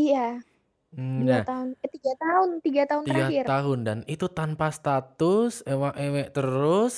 [0.00, 0.40] iya.
[0.90, 3.44] Hmm, Dua nah, tahun, eh tiga tahun, tiga tahun tiga terakhir.
[3.46, 6.96] tahun dan itu tanpa status, ewek-ewek terus,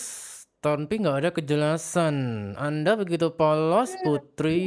[0.65, 2.17] tapi nggak ada kejelasan.
[2.57, 4.01] Anda begitu polos, Hmm.
[4.01, 4.65] Putri.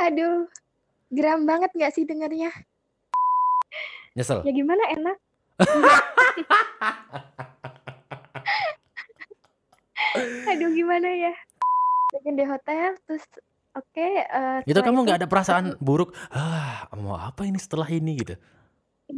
[0.00, 0.48] Aduh,
[1.12, 2.48] geram banget nggak sih dengarnya?
[4.16, 4.40] Nyesel.
[4.44, 5.16] Ya gimana enak?
[10.48, 11.32] Aduh gimana ya?
[12.12, 13.24] Bikin di hotel, terus
[13.78, 14.00] oke.
[14.36, 18.34] eh, Itu kamu nggak ada perasaan buruk, ah mau apa ini setelah ini gitu.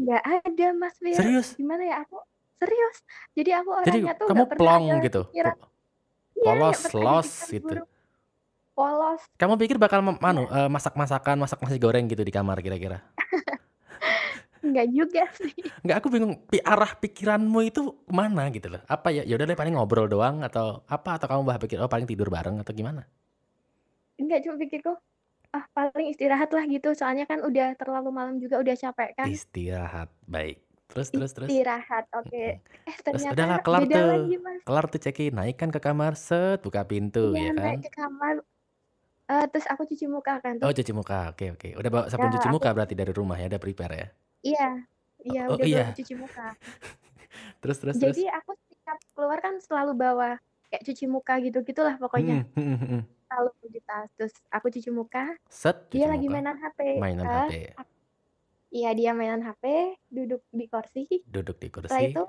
[0.01, 1.17] nggak ada Mas Wir.
[1.17, 1.49] Serius?
[1.59, 2.17] Gimana ya aku?
[2.61, 2.97] Serius.
[3.37, 5.57] Jadi aku Jadi orangnya tuh kamu plong gitu, pikiran.
[6.39, 7.67] Iya, polos, ada los gitu.
[7.67, 7.89] buruk.
[8.77, 9.23] Polos.
[9.41, 10.29] Kamu pikir bakal mem- Iya.
[10.31, 12.98] anu, eh, masak-masakan, masak nasi goreng gitu di kamar kira-kira?
[14.65, 15.55] Nggak juga sih.
[15.84, 17.81] Nggak, aku bingung pi arah pikiranmu itu
[18.19, 18.81] mana gitu loh.
[18.95, 19.23] Apa ya?
[19.29, 22.29] Ya udah deh paling ngobrol doang atau apa atau kamu bah pikir oh paling tidur
[22.33, 23.03] bareng atau gimana?
[24.15, 24.93] Enggak cuma pikirku,
[25.55, 26.95] ah paling istirahat lah gitu.
[26.95, 29.29] Soalnya kan udah terlalu malam juga, udah capek kan.
[29.29, 30.09] Istirahat.
[30.27, 30.63] Baik.
[30.91, 31.48] Terus terus terus.
[31.51, 32.31] Istirahat, oke.
[32.31, 32.87] Mm-mm.
[32.87, 34.06] Eh Terus ternyata udahlah kelar beda tuh.
[34.15, 34.61] lagi Mas.
[34.62, 37.65] Kelar tuh check-in, naik kan ke kamar, set buka pintu Iya ya kan.
[37.67, 38.34] naik ke kamar,
[39.27, 40.77] eh, terus aku cuci muka kan Oh tuh.
[40.78, 41.69] cuci muka, oke oke.
[41.75, 44.09] Udah bawa Ya sabun cuci aku, muka berarti dari rumah ya, udah prepare ya.
[44.45, 44.69] iya,
[45.27, 45.99] iya Oh, oh udah bawa iya.
[45.99, 46.47] cuci muka.
[47.65, 48.15] Terus terus terus.
[48.15, 50.31] Jadi aku setiap keluar kan selalu bawa
[50.71, 52.45] kayak cuci muka gitu gitulah pokoknya.
[52.45, 53.03] Hmm, hmm, hmm, hmm.
[53.35, 54.07] Selalu di tas.
[54.15, 56.79] Terus aku cuci muka, Set cuci dia lagi muka, mainan HP.
[56.97, 57.53] mainan Eh, HP,
[58.73, 59.65] iya dia mainan HP,
[60.07, 61.03] duduk di kursi.
[61.25, 62.25] duduk di Setelah kursi, itu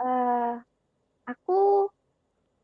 [0.00, 0.54] eh
[1.26, 1.60] aku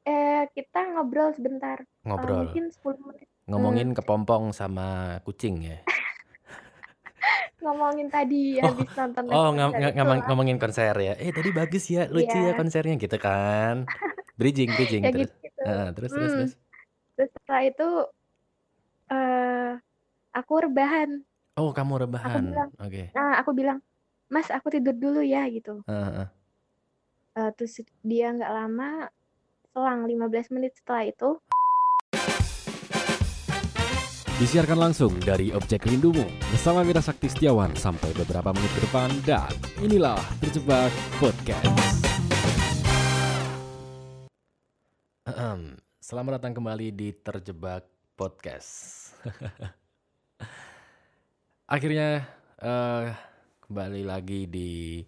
[0.03, 1.83] eh kita ngobrol sebentar.
[1.83, 3.27] Eh, ngobrol, mungkin 10 menit.
[3.27, 4.87] Hmm, ngomongin kepompong sama
[5.21, 5.79] kucing ya.
[7.59, 10.27] ngomongin tadi Oh, habis nonton oh ngomong- lah.
[10.29, 11.15] ngomongin konser ya.
[11.17, 13.87] Eh tadi bagus ya, lucu ya Iya, konsernya gitu kan.
[14.39, 15.31] Bridging, bridging ya terus.
[15.65, 16.39] Ah, terus terus Hmm.
[16.39, 16.53] terus.
[16.53, 16.66] Terus
[17.25, 17.89] setelah itu
[19.09, 19.73] eh
[20.37, 21.25] aku rebahan.
[21.57, 23.17] Oh kamu rebahan, oke.
[23.17, 23.81] nah aku bilang,
[24.29, 25.81] Mas aku tidur dulu ya gitu.
[25.89, 26.29] Ah, ah.
[27.37, 29.09] Eh, terus dia nggak lama,
[29.73, 31.41] selang 15 menit setelah itu,
[34.37, 39.49] Disiarkan langsung dari Objek Rindumu bersama Wira Sakti Setiawan sampai beberapa menit ke depan dan
[39.81, 41.73] inilah Terjebak Podcast.
[45.25, 45.86] Ahem.
[46.07, 47.83] Selamat datang kembali di Terjebak
[48.15, 49.11] Podcast.
[51.75, 52.23] Akhirnya
[52.63, 53.11] eh,
[53.67, 55.03] kembali lagi di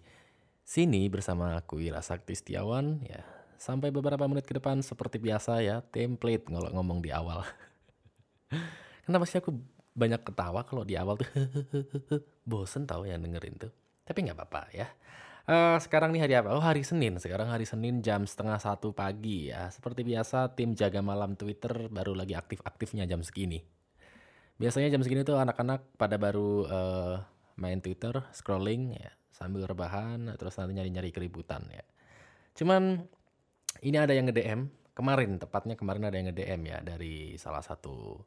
[0.59, 3.23] sini bersama aku Ira Sakti Setiawan ya.
[3.55, 7.47] Sampai beberapa menit ke depan seperti biasa ya, template kalau ngomong di awal.
[9.07, 9.55] Kenapa sih aku
[9.95, 11.31] banyak ketawa kalau di awal tuh
[12.51, 13.71] bosen tau yang dengerin tuh.
[14.03, 14.91] Tapi nggak apa-apa ya.
[15.47, 16.51] Eh, sekarang nih hari apa?
[16.51, 17.15] Oh hari Senin.
[17.21, 19.71] Sekarang hari Senin jam setengah satu pagi ya.
[19.71, 23.63] Seperti biasa tim jaga malam Twitter baru lagi aktif-aktifnya jam segini.
[24.59, 27.15] Biasanya jam segini tuh anak-anak pada baru eh,
[27.55, 31.83] main Twitter, scrolling ya, sambil rebahan, terus nanti nyari-nyari keributan ya.
[32.59, 32.99] Cuman
[33.79, 38.19] ini ada yang nge-DM, kemarin tepatnya kemarin ada yang nge-DM ya dari salah satu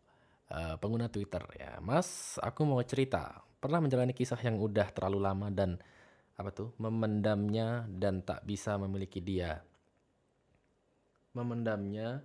[0.48, 1.78] eh, pengguna Twitter ya.
[1.84, 3.44] Mas, aku mau cerita.
[3.60, 5.78] Pernah menjalani kisah yang udah terlalu lama dan
[6.37, 6.72] apa tuh?
[6.81, 9.60] Memendamnya dan tak bisa memiliki dia.
[11.32, 12.25] Memendamnya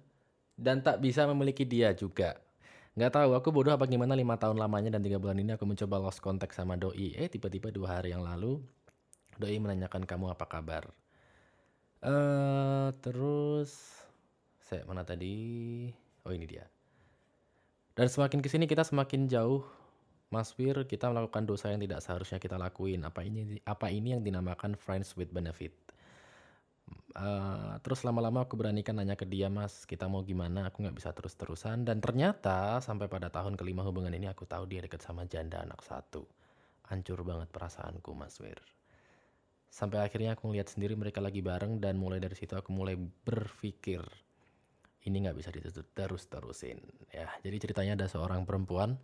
[0.57, 2.39] dan tak bisa memiliki dia juga.
[2.97, 6.01] Nggak tahu aku bodoh apa gimana lima tahun lamanya dan tiga bulan ini aku mencoba
[6.01, 7.13] lost contact sama doi.
[7.13, 8.57] Eh tiba-tiba dua hari yang lalu
[9.37, 10.89] doi menanyakan kamu apa kabar?
[12.01, 14.01] Eh terus
[14.65, 15.87] saya mana tadi?
[16.25, 16.65] Oh ini dia.
[17.93, 19.61] Dan semakin ke sini kita semakin jauh
[20.27, 23.07] Mas Wir, kita melakukan dosa yang tidak seharusnya kita lakuin.
[23.07, 25.71] Apa ini apa ini yang dinamakan friends with benefit?
[27.17, 30.69] Eh, terus lama-lama aku beranikan nanya ke dia, Mas, kita mau gimana?
[30.69, 31.81] Aku nggak bisa terus-terusan.
[31.87, 35.81] Dan ternyata sampai pada tahun kelima hubungan ini aku tahu dia dekat sama janda anak
[35.81, 36.27] satu.
[36.91, 38.59] Hancur banget perasaanku, Mas Wir.
[39.67, 43.99] Sampai akhirnya aku ngeliat sendiri mereka lagi bareng dan mulai dari situ aku mulai berpikir
[45.03, 46.79] ini nggak bisa diterus-terusin.
[47.11, 48.95] Ya, jadi ceritanya ada seorang perempuan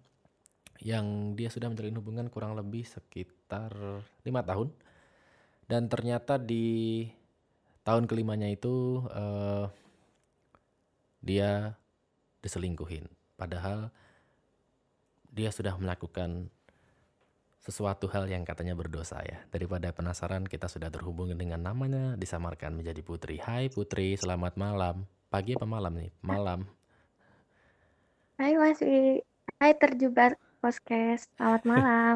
[0.82, 3.74] yang dia sudah menjalin hubungan kurang lebih sekitar
[4.26, 4.74] lima tahun.
[5.70, 7.06] Dan ternyata di
[7.86, 9.66] tahun kelimanya itu eh,
[11.24, 11.78] dia
[12.44, 13.08] diselingkuhin.
[13.38, 13.92] Padahal
[15.34, 16.52] dia sudah melakukan
[17.64, 19.40] sesuatu hal yang katanya berdosa ya.
[19.48, 23.40] Daripada penasaran kita sudah terhubung dengan namanya disamarkan menjadi Putri.
[23.40, 25.08] Hai Putri selamat malam.
[25.32, 26.12] Pagi apa malam nih?
[26.20, 26.68] Malam.
[28.36, 29.24] Hai Mas Wi,
[29.64, 32.16] Hai terjebak podcast, selamat malam.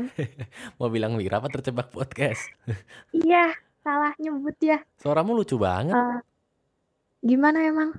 [0.79, 2.41] mau bilang Wira apa terjebak podcast
[3.19, 3.51] Iya,
[3.83, 4.77] salah nyebut ya.
[5.01, 6.19] suaramu lucu banget Eh,
[7.21, 7.89] gimana emang?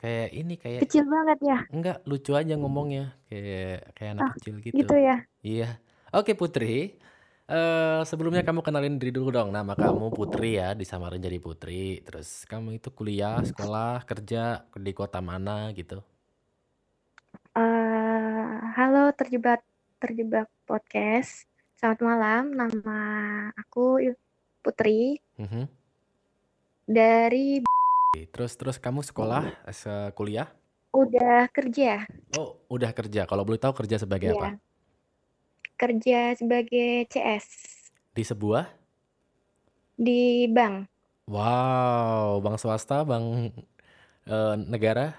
[0.00, 1.58] kayak ini kayak Kecil banget ya?
[1.72, 5.16] enggak lucu aja ngomongnya kayak kayak anak Ah, kecil gitu Gitu ya?
[5.42, 5.68] iya
[6.14, 6.94] Oke Putri,
[7.50, 9.50] eh sebelumnya kamu kenalin diri dulu dong.
[9.50, 11.98] Nama kamu Putri ya, disamarin jadi Putri.
[12.06, 15.98] Terus kamu itu kuliah, sekolah, kerja di kota mana gitu?
[17.54, 19.60] Eh, halo terjebak
[20.04, 21.48] terjebak podcast.
[21.80, 23.00] Selamat malam, nama
[23.56, 24.04] aku
[24.60, 25.64] Putri Mhm.
[26.84, 27.64] dari
[28.28, 30.52] Terus terus kamu sekolah, se- kuliah?
[30.92, 32.04] udah kerja.
[32.36, 33.24] Oh, udah kerja.
[33.24, 34.48] Kalau boleh tahu kerja sebagai Iya, apa?
[35.80, 37.48] kerja sebagai CS
[38.12, 38.68] Di sebuah?
[39.96, 40.84] di bank.
[41.32, 43.56] Wow, bank swasta, bank
[44.28, 45.16] eh, negara?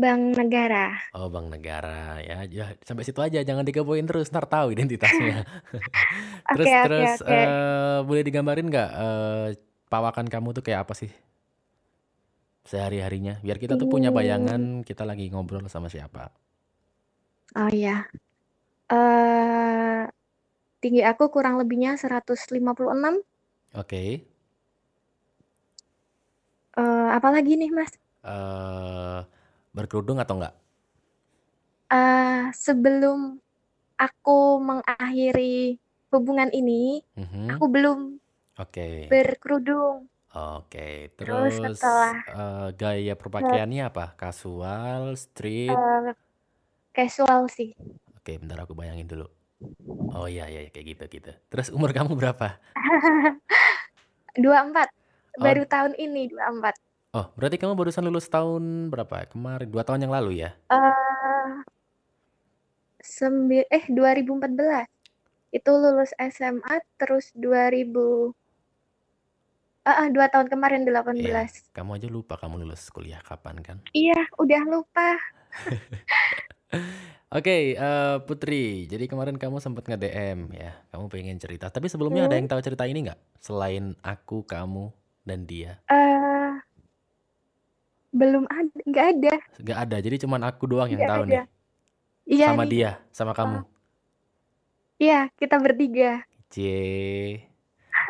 [0.00, 0.84] Bank negara.
[1.10, 2.46] Oh, bank negara ya.
[2.46, 5.42] Ya, sampai situ aja, jangan dikepoin terus, ntar tahu identitasnya.
[6.52, 7.34] Terus oke, terus oke.
[7.34, 9.48] eh, boleh digambarin nggak eh,
[9.90, 11.10] pawakan kamu tuh kayak apa sih
[12.70, 13.34] sehari-harinya?
[13.44, 16.22] Biar kita tuh punya Hmm, bayangan kita lagi ngobrol sama siapa.
[17.58, 17.90] oh iya.
[18.96, 20.02] Eh,
[20.82, 23.14] tinggi aku kurang lebihnya 156.
[23.74, 24.26] Oke.
[26.80, 27.92] Eh, apalagi nih, Mas?
[28.24, 29.20] eh
[29.74, 30.54] berkerudung atau enggak?
[31.90, 33.42] Eh, sebelum
[33.98, 35.78] aku mengakhiri
[36.14, 37.58] hubungan ini, Mhm.
[37.58, 37.98] aku belum
[38.58, 39.10] Oke.
[39.10, 40.06] berkerudung.
[40.30, 41.10] Oke.
[41.18, 44.14] Terus Terus setelah eh, gaya perpakaiannya apa?
[44.14, 45.74] Kasual, street?
[45.74, 46.14] eh,
[46.94, 47.74] casual sih.
[48.20, 49.26] Oke, bentar aku bayangin dulu.
[50.14, 51.30] Oh iya iya kayak gitu gitu.
[51.50, 52.58] Terus umur kamu berapa?
[54.38, 54.88] 24.
[55.38, 56.74] Oh, Baru tahun ini 24.
[57.16, 59.16] Oh berarti kamu barusan lulus tahun berapa?
[59.32, 60.50] Kemarin, dua tahun yang lalu ya?
[60.70, 61.62] Eh,
[63.14, 64.88] sembi eh 2014.
[65.56, 68.34] Itu lulus SMA terus 2000
[69.88, 70.82] eh eh, dua tahun kemarin
[71.24, 71.52] Iya, 18.
[71.76, 73.78] kamu aja lupa kamu lulus kuliah kapan kan?
[73.94, 75.08] Iya, udah lupa.
[77.36, 78.86] Oke, eh, Putri.
[78.90, 80.72] Jadi kemarin kamu sempat nge-DM ya.
[80.90, 81.70] Kamu pengen cerita.
[81.70, 83.20] Tapi sebelumnya ada Hmm, yang tahu cerita ini nggak?
[83.38, 84.90] Selain aku, kamu,
[85.22, 85.78] dan dia.
[85.90, 86.39] eh
[88.10, 89.96] belum ada, nggak ada, Nggak ada.
[90.02, 91.30] Jadi cuman aku doang yang nggak tahu ada.
[91.30, 91.44] nih.
[92.26, 92.66] Iya Sama nih.
[92.66, 93.58] dia, sama kamu.
[94.98, 96.22] iya, kita bertiga.
[96.50, 97.46] Cie.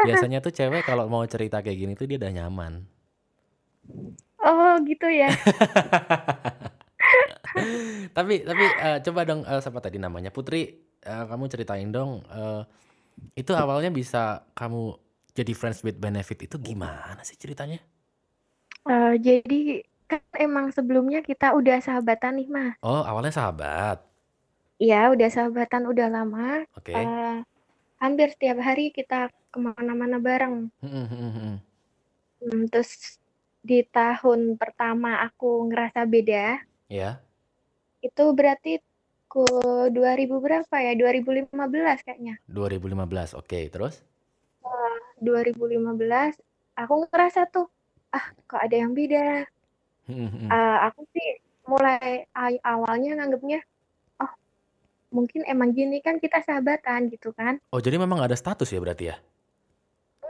[0.00, 2.84] Biasanya tuh cewek kalau mau cerita kayak gini tuh dia udah nyaman.
[4.40, 5.28] Oh, gitu ya.
[8.16, 10.30] Tapi tapi eh, coba dong eh, siapa tadi namanya?
[10.30, 10.70] Putri,
[11.02, 12.62] eh, kamu ceritain dong eh,
[13.36, 14.96] itu awalnya bisa kamu
[15.34, 17.78] jadi friends with benefit itu gimana sih ceritanya?
[18.88, 22.74] Eh, jadi kan emang sebelumnya kita udah sahabatan nih, Mas.
[22.82, 24.02] Oh, awalnya sahabat.
[24.82, 26.66] Iya, udah sahabatan udah lama.
[26.74, 26.90] Oke.
[26.90, 27.38] Eh,
[28.02, 30.66] hampir setiap hari kita ke mana-mana bareng.
[30.82, 31.54] Hmm, hmm, hmm.
[32.40, 33.20] Hmm, terus
[33.62, 37.22] di tahun pertama aku ngerasa beda, Ya,
[38.02, 38.82] itu berarti
[39.30, 39.44] ke
[39.94, 40.92] 2000 berapa ya?
[40.98, 42.34] 2015 kayaknya.
[42.50, 43.36] 2015.
[43.38, 44.02] Oke, terus?
[44.64, 46.34] Eh, 2015
[46.74, 47.68] aku ngerasa tuh,
[48.10, 49.46] ah kok ada yang beda.
[50.10, 50.50] Hmm.
[50.50, 51.28] Eh, aku sih
[51.70, 52.26] mulai
[52.66, 53.62] awalnya nganggapnya,
[54.20, 54.32] oh
[55.14, 57.62] mungkin emang gini kan kita sahabatan gitu kan.
[57.70, 59.16] Oh, jadi memang nggak ada status ya berarti ya?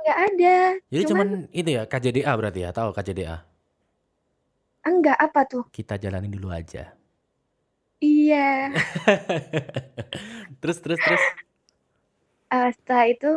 [0.00, 0.56] Nggak ada,
[0.88, 2.70] Jadi cuman cuman itu ya KJDA berarti ya?
[2.72, 3.36] Tahu KJDA?
[4.80, 5.64] enggak apa tuh?
[5.68, 6.96] Kita jalanin dulu aja.
[8.00, 8.72] Iya.
[10.60, 11.24] Terus terus terus.
[12.50, 13.32] Eh, setelah itu,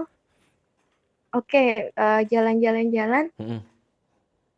[1.35, 3.31] oke eh, jalan-jalan-jalan.
[3.35, 3.59] Hmm,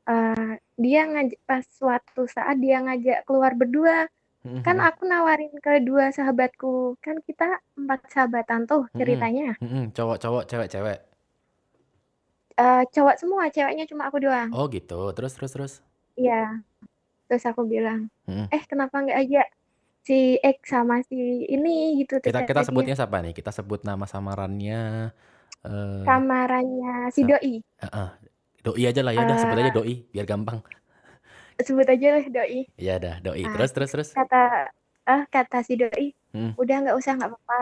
[0.09, 0.51] eh,
[0.83, 3.97] dia ngajak pas suatu saat dia ngajak keluar berdua.
[4.43, 6.97] hmm, Kan aku nawarin ke dua sahabatku.
[7.05, 7.45] Kan kita
[7.79, 9.47] empat sahabatan tuh Hmm, ceritanya.
[9.61, 9.83] hmm, hmm.
[9.95, 10.99] Cowok-cowok, cewek-cewek.
[12.63, 14.49] Eh, cowok semua, ceweknya cuma aku doang.
[14.57, 14.99] Oh gitu.
[15.15, 15.73] Terus terus terus.
[16.19, 16.33] Iya.
[17.27, 18.47] Terus aku bilang, Hmm.
[18.55, 19.47] eh kenapa nggak ajak
[20.07, 20.15] si
[20.55, 21.15] X sama si
[21.55, 21.69] ini
[22.01, 22.67] gitu Kita kita kata dia.
[22.67, 23.33] sebutnya siapa nih?
[23.37, 24.75] Kita sebut nama samarannya.
[25.65, 27.53] Eh, Samarannya si Doi.
[27.81, 28.09] eh, eh.
[28.65, 30.59] Doi aja lah ya udah sebut aja Eh, Doi biar gampang.
[31.65, 32.59] sebut aja lah Doi.
[32.79, 33.43] Ya dah Doi.
[33.45, 34.09] Ah, Terus terus terus.
[34.15, 34.37] kata
[35.11, 36.51] eh kata si Doi, Hmm.
[36.61, 37.57] udah nggak usah nggak apa-apa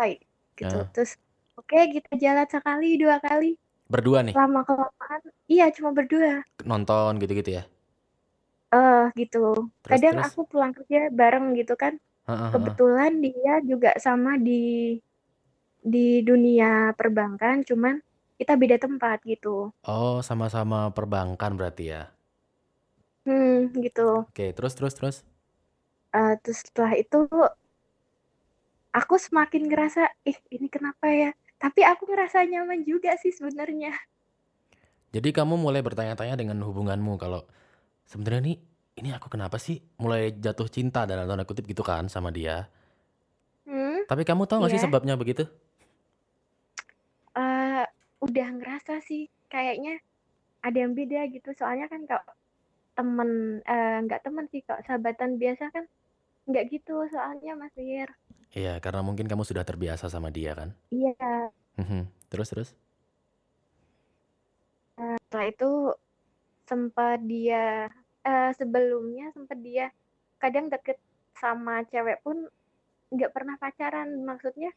[0.59, 0.77] gitu.
[0.79, 0.85] eh.
[0.93, 1.11] Terus
[1.59, 3.45] oke kita jalan sekali dua kali.
[3.91, 5.21] Berdua nih Lama kelamaan,
[5.53, 6.41] iya cuma berdua.
[6.69, 7.63] nonton gitu-gitu ya.
[8.75, 9.37] Eh gitu.
[9.83, 10.25] Terus Kadang terus.
[10.27, 11.93] aku pulang kerja bareng gitu kan.
[12.27, 12.53] Heeh, heeh.
[12.53, 14.51] Kebetulan dia juga sama di
[15.93, 17.95] di dunia perbankan, cuman
[18.43, 19.55] kita beda tempat gitu.
[19.93, 22.01] Oh sama-sama perbankan berarti ya.
[23.25, 24.27] Hmm, gitu.
[24.27, 25.15] Oke terus terus terus.
[26.17, 27.17] Eh, terus setelah itu
[28.99, 31.29] aku semakin ngerasa, ih ini kenapa ya?
[31.61, 33.91] Tapi aku ngerasa nyaman juga sih sebenarnya.
[35.13, 37.45] Jadi kamu mulai bertanya-tanya dengan hubunganmu kalau
[38.09, 38.57] sebenarnya nih
[39.01, 42.69] ini aku kenapa sih mulai jatuh cinta dalam tanda kutip gitu kan sama dia.
[43.67, 44.85] Hmm, Tapi kamu tahu gak sih iya.
[44.85, 45.43] sebabnya begitu?
[48.23, 49.99] Udah ngerasa sih kayaknya
[50.63, 51.51] ada yang beda gitu.
[51.59, 52.23] Soalnya kan kalau
[52.95, 55.85] temen eh, nggak temen sih kok sahabatan biasa kan
[56.47, 58.07] nggak gitu soalnya Mas Wir.
[58.53, 60.71] Iya, karena mungkin kamu sudah terbiasa sama dia kan?
[60.93, 61.51] Iya.
[61.81, 62.05] Mhm.
[62.29, 62.69] Terus terus?
[65.01, 65.71] Eh, setelah itu
[66.69, 67.89] sempat dia
[68.23, 69.91] eh, sebelumnya sempat dia
[70.37, 71.01] kadang deket
[71.33, 72.47] sama cewek pun
[73.11, 74.21] nggak pernah pacaran.
[74.21, 74.71] Maksudnya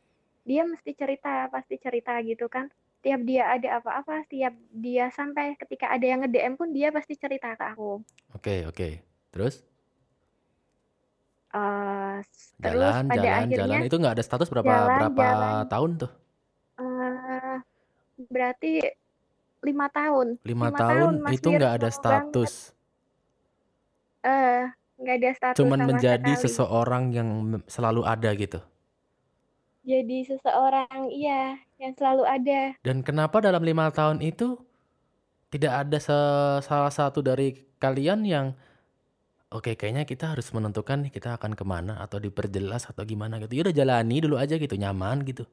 [0.46, 2.72] dia mesti cerita, pasti cerita gitu kan.
[3.06, 7.54] Tiap dia ada apa-apa, tiap dia sampai ketika ada yang nge-DM pun dia pasti cerita
[7.54, 8.02] ke aku.
[8.34, 8.98] Oke, oke.
[9.30, 9.62] Terus?
[11.54, 12.16] Eh,
[12.58, 13.78] terus Jalan, pada jalan, akhirnya jalan.
[13.86, 15.64] Itu nggak ada status berapa jalan, berapa jalan.
[15.70, 16.12] tahun tuh?
[16.76, 17.56] eh
[18.26, 18.72] berarti
[19.62, 20.26] lima tahun.
[20.42, 22.52] Lima Lima tahun tahun itu Wir, nggak ada status.
[24.26, 24.62] Eh,
[24.98, 26.44] nggak ada status Cuman sama menjadi sekali.
[26.44, 27.28] seseorang yang
[27.70, 28.60] selalu ada gitu.
[29.90, 32.62] Jadi seseorang iya yang selalu ada.
[32.86, 34.56] Dan kenapa dalam lima tahun itu
[35.52, 38.46] tidak ada se- salah satu dari kalian yang
[39.56, 43.52] oke kayaknya kita harus menentukan nih kita akan ke mana atau diperjelas atau gimana gitu.
[43.58, 45.44] Ya udah jalani dulu aja gitu, nyaman gitu.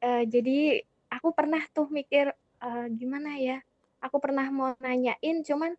[0.00, 0.80] Eh, jadi
[1.12, 2.26] aku pernah tuh mikir
[2.64, 3.56] eh, gimana ya?
[4.04, 5.72] Aku pernah mau nanyain, cuman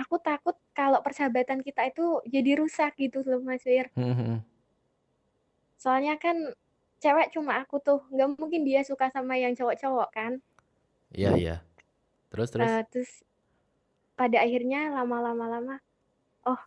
[0.00, 2.04] aku takut kalau persahabatan kita itu
[2.34, 3.86] jadi rusak gitu loh Mas Wir.
[3.96, 4.38] Hmm,
[5.84, 6.36] Soalnya kan
[7.02, 10.32] cewek cuma aku tuh, nggak mungkin dia suka sama yang cowok-cowok kan.
[11.14, 11.54] Iya, iya.
[12.32, 12.72] Terus terus.
[12.72, 13.22] Eh, terus
[14.18, 15.76] pada akhirnya lama-lama lama,
[16.50, 16.60] oh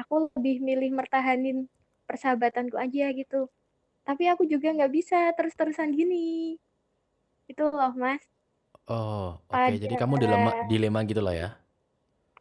[0.00, 1.58] aku lebih milih mertahanin
[2.08, 3.40] persahabatanku aja gitu.
[4.08, 6.56] Tapi aku juga nggak bisa terus-terusan gini.
[7.50, 8.22] Itu loh Mas.
[8.96, 9.72] Oh, oke.
[9.72, 11.48] Pada Jadi kamu dilema dilema gitu lah ya.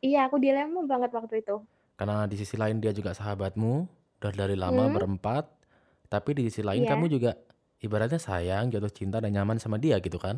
[0.08, 1.56] iya aku dilema banget waktu itu.
[1.98, 3.74] Karena di sisi lain dia juga sahabatmu,
[4.20, 5.46] udah dari lama Hmm, berempat,
[6.14, 7.32] tapi di sisi lain iya, kamu juga
[7.86, 10.38] ibaratnya sayang, jatuh cinta dan nyaman sama dia gitu kan?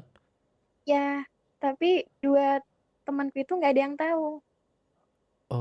[0.91, 1.23] ya.
[1.63, 1.87] Tapi
[2.23, 2.59] dua
[3.07, 4.25] temanku itu nggak ada yang tahu.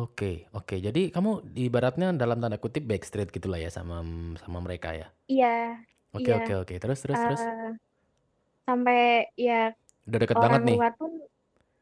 [0.02, 0.74] Oke, oke.
[0.86, 1.30] Jadi kamu
[1.66, 3.96] ibaratnya dalam tanda kutip backstreet gitu lah ya sama
[4.42, 5.06] sama mereka ya.
[5.30, 5.46] Iya,
[6.18, 6.36] Oke, iya.
[6.38, 6.74] oke, oke.
[6.82, 7.42] Terus terus terus.
[7.44, 7.76] Eh,
[8.66, 8.98] sampai
[9.46, 9.54] ya
[10.08, 10.78] Udah deket banget orang nih.
[10.78, 11.10] luar pun,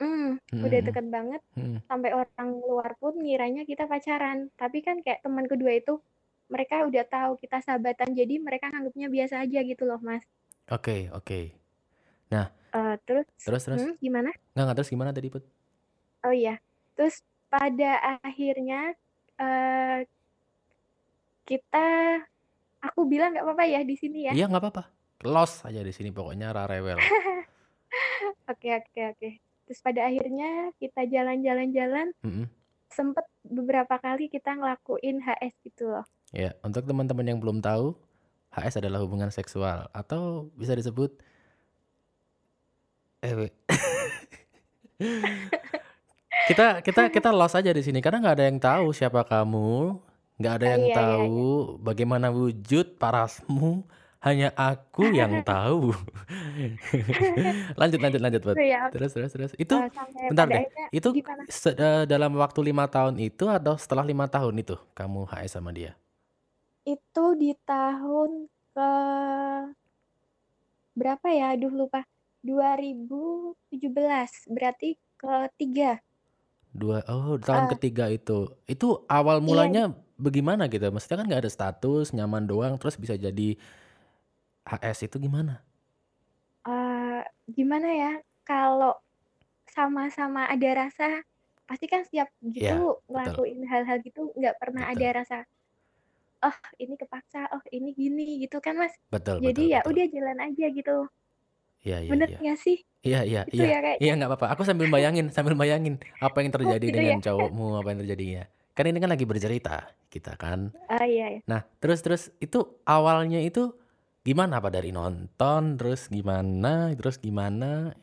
[0.00, 1.40] Hmm, udah hmm, deket banget.
[1.56, 1.76] hmm.
[1.90, 4.38] Sampai orang luar pun ngiranya kita pacaran.
[4.60, 5.92] Tapi kan kayak teman kedua itu
[6.50, 10.26] mereka udah tahu kita sahabatan, jadi mereka nganggapnya biasa aja gitu loh, Mas.
[10.68, 11.54] Oke, oke.
[12.30, 13.82] Nah, Eh, terus, terus terus.
[13.82, 14.30] hmm, gimana?
[14.54, 15.42] Nggak, nggak terus gimana tadi, Put?
[16.22, 16.54] Oh iya,
[16.94, 17.18] terus
[17.50, 18.94] pada akhirnya
[19.34, 20.06] eh
[21.42, 21.86] kita,
[22.78, 24.32] aku bilang nggak apa-apa ya di sini ya.
[24.38, 24.84] Iya, nggak apa-apa.
[25.26, 26.96] Los aja di sini pokoknya rarewel.
[28.50, 29.28] Oke, oke, oke.
[29.66, 32.46] Terus pada akhirnya kita jalan-jalan-jalan, Mm-mm.
[32.90, 36.06] sempet beberapa kali kita ngelakuin HS gitu loh.
[36.30, 37.98] Ya, untuk teman-teman yang belum tahu,
[38.54, 41.10] HS adalah hubungan seksual atau bisa disebut
[43.22, 43.50] eh
[46.50, 49.98] kita kita kita los aja di sini karena nggak ada yang tahu siapa kamu,
[50.40, 50.98] nggak ada Oh yang iya, iya, iya.
[50.98, 51.38] tahu
[51.78, 53.84] bagaimana wujud parasmu,
[54.24, 55.94] hanya aku yang tahu.
[57.80, 58.56] lanjut lanjut lanjut, Bud.
[58.56, 59.50] Itu ya, Terus terus terus.
[59.56, 59.90] Itu eh,
[60.32, 60.64] bentar deh.
[60.90, 61.08] Itu
[61.48, 65.70] se- eh, dalam waktu lima tahun itu atau setelah lima tahun itu kamu HS sama
[65.70, 65.94] dia?
[66.84, 68.30] Itu di tahun
[68.76, 68.90] ke
[70.98, 71.44] berapa ya?
[71.58, 72.00] Aduh lupa.
[72.46, 76.00] 2017, berarti ketiga.
[76.70, 78.46] Dua, oh tahun Eh, ketiga itu.
[78.70, 80.86] Itu awal iya, mulanya bagaimana gitu?
[80.94, 83.58] Maksudnya kan nggak ada status, nyaman doang, terus bisa jadi
[84.66, 85.62] HS itu gimana?
[86.68, 87.20] eh,
[87.56, 88.12] gimana ya?
[88.48, 88.92] Kalau
[89.76, 91.08] sama-sama ada rasa,
[91.68, 95.38] pasti kan setiap Ya, gitu betul, ngelakuin hal-hal gitu nggak pernah ada betul, rasa,
[96.40, 98.94] oh ini kepaksa, oh ini gini gitu kan Mas.
[99.12, 99.90] betul, betul, Jadi ya betul.
[99.92, 100.96] udah jalan aja gitu.
[101.80, 102.38] Iya, iya, Bener iya.
[102.40, 102.76] nggak sih?
[103.00, 103.68] Iya, iya, Itu iya.
[103.72, 104.02] ya kayaknya.
[104.04, 104.46] Iya, nggak apa-apa.
[104.52, 107.00] Aku sambil bayangin, sambil bayangin apa yang Oh terjadi gitu ya?
[107.00, 108.44] dengan cowokmu, apa yang terjadinya.
[108.76, 109.76] Kan ini kan lagi bercerita
[110.12, 110.72] kita kan.
[110.88, 111.40] Ah iya ya.
[111.48, 113.72] Nah, terus terus itu awalnya itu
[114.20, 114.60] gimana?
[114.60, 117.96] Apa dari nonton, terus gimana, terus gimana?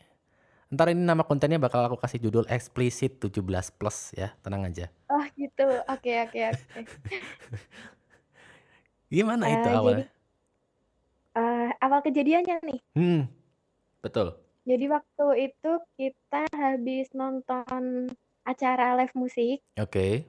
[0.73, 4.89] Ntar ini nama kontennya bakal aku kasih judul eksplisit 17 plus ya, tenang aja.
[5.07, 5.63] Oh gitu.
[5.87, 6.81] Oke oke oke.
[9.07, 10.07] Gimana itu Eh, jadi awalnya?
[11.33, 12.79] eh, awal kejadiannya nih.
[12.93, 13.21] Hmm,
[14.01, 14.35] betul.
[14.67, 18.11] Jadi waktu itu kita habis nonton
[18.43, 19.63] acara live musik.
[19.79, 20.27] Oke,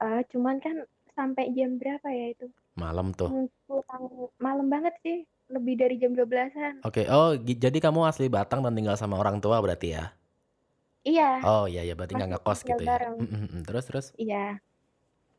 [0.00, 0.82] eh, cuman kan
[1.14, 2.50] sampai jam berapa ya itu?
[2.74, 3.30] malam tuh.
[3.30, 4.04] Hmm, Pulang
[4.42, 5.22] malam banget sih.
[5.46, 6.82] Lebih dari jam 12-an.
[6.82, 10.10] Oke, oh gi- jadi kamu asli Batang dan tinggal sama orang tua berarti ya?
[11.04, 12.90] Iya, Oh iya ya, berarti nggak masih ngekos tinggal gitu ya?
[12.90, 13.14] bareng.
[13.20, 13.62] Mm, mm, mm.
[13.68, 14.06] Terus terus?
[14.16, 14.46] Iya.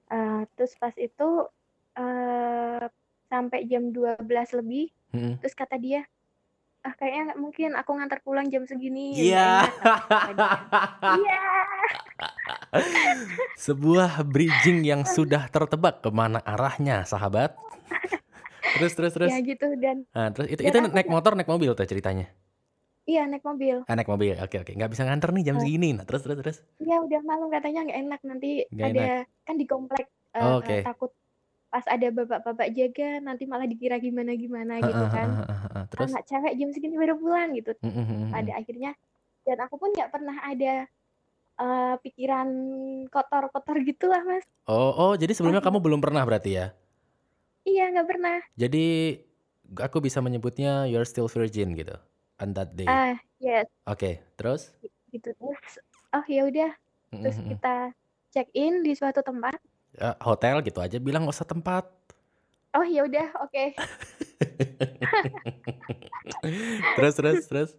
[0.08, 1.28] Eh, terus pas itu
[1.96, 2.84] eh
[3.26, 4.22] sampai jam 12
[4.54, 5.34] lebih, Mm, mm.
[5.40, 6.04] terus kata dia,
[6.82, 9.66] ah kayaknya nggak mungkin aku ngantar pulang jam segini, Iya.
[9.66, 9.72] enak,"
[10.06, 10.50] kata dia.
[11.16, 11.42] Iya.
[13.56, 17.56] Sebuah bridging yang sudah tertebak ke mana arahnya, sahabat.
[18.76, 19.32] Terus terus terus.
[19.32, 22.28] Ya gitu dan Nah, terus itu dan itu aku naik motor, naik mobil tuh ceritanya?
[23.06, 23.86] iya naik mobil.
[23.86, 24.34] Ah, naik mobil.
[24.36, 24.74] Oke oke.
[24.74, 25.62] Nggak bisa nganter nih jam Eh.
[25.62, 25.94] segini.
[25.94, 26.58] Nah, terus terus terus.
[26.78, 29.46] Iya udah malam katanya nggak enak nanti Nggak ada enak.
[29.46, 30.78] kan di komplek eh, Oh, oke.
[30.82, 31.12] takut
[31.76, 35.44] pas ada bapak-bapak jaga nanti malah dikira gimana-gimana gitu kan.
[35.92, 36.08] Terus?
[36.16, 37.76] Anak cewek jam segini baru pulang gitu.
[37.84, 38.32] Mhm mhm mhm.
[38.32, 38.92] Pada akhirnya
[39.44, 40.88] dan aku pun nggak pernah ada
[41.60, 42.48] eh, pikiran
[43.12, 44.48] kotor-kotor gitulah mas.
[44.72, 46.72] Oh oh, jadi sebelumnya kamu belum pernah berarti ya?
[47.68, 48.40] Iya nggak pernah.
[48.56, 49.20] Jadi
[49.76, 52.00] aku bisa menyebutnya you're still virgin gitu
[52.40, 52.88] on that day.
[52.88, 54.72] Ah yes Oke, terus?
[55.12, 55.84] gitu terus.
[56.16, 56.72] Oh ya udah
[57.12, 57.92] terus kita
[58.32, 59.60] check in di suatu tempat.
[59.96, 61.88] Eh, hotel gitu aja bilang nggak usah tempat.
[62.76, 63.66] Oh ya udah oke.
[67.00, 67.72] Terus terus terus.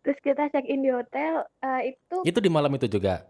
[0.00, 3.28] Terus kita check in di hotel eh, itu Itu di malam itu juga.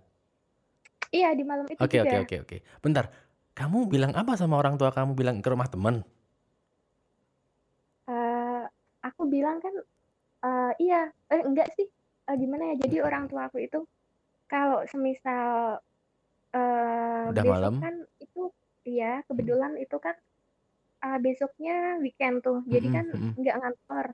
[1.10, 2.56] iya di malam itu Oke oke oke oke.
[2.84, 3.10] Bentar.
[3.58, 6.06] Kamu bilang apa sama orang tua kamu bilang ke rumah teman?
[8.06, 8.62] Eh,
[9.02, 9.74] aku bilang kan
[10.46, 11.90] eh, iya eh enggak sih
[12.28, 13.88] Eh, gimana ya jadi orang tua aku itu
[14.52, 15.80] kalau semisal
[16.56, 17.74] eh Udah besok malam?
[17.82, 18.40] kan itu
[18.84, 20.16] iya kebetulan itu kan
[21.04, 21.72] eh, besoknya
[22.04, 23.32] weekend tuh jadi Mhm kan mhm.
[23.40, 24.06] nggak ngantor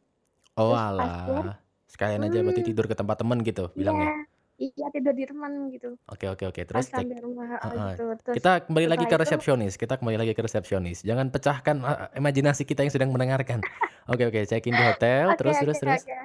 [0.57, 1.57] Oh terus pas alah.
[1.91, 4.11] Sekalian aja berarti hmm tidur ke tempat teman gitu iya bilangnya.
[4.59, 6.63] iya tidur di teman gitu Oke oke oke.
[6.71, 7.07] pas Terus cek.
[7.07, 7.95] sampai rumah Heeh.
[7.97, 9.73] gitu terus Kita kembali lagi setelah ke itu resepsionis.
[9.81, 10.99] Kita kembali lagi ke resepsionis.
[11.03, 13.61] Jangan pecahkan uh, imajinasi kita yang sedang mendengarkan.
[14.13, 14.41] Oke oke.
[14.45, 15.33] Check in di hotel.
[15.33, 16.03] oke Terus oke terus terus.
[16.03, 16.17] oke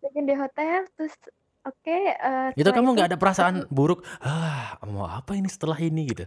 [0.00, 1.14] check in di hotel terus
[1.68, 1.96] oke
[2.28, 4.00] eh, Itu kamu nggak ada perasaan buruk.
[4.22, 6.24] Ah, mau apa ini setelah ini gitu?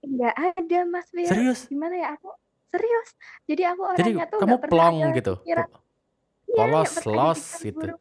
[0.00, 1.60] nggak ada Mas Fir Serius?
[1.70, 2.28] gimana ya aku
[2.72, 3.08] serius
[3.48, 5.32] jadi aku Jadi orangnya tuh kamu plong gitu.
[5.36, 5.70] Po-
[6.50, 7.76] iya Polos, ada los gitu.
[7.78, 8.00] buruk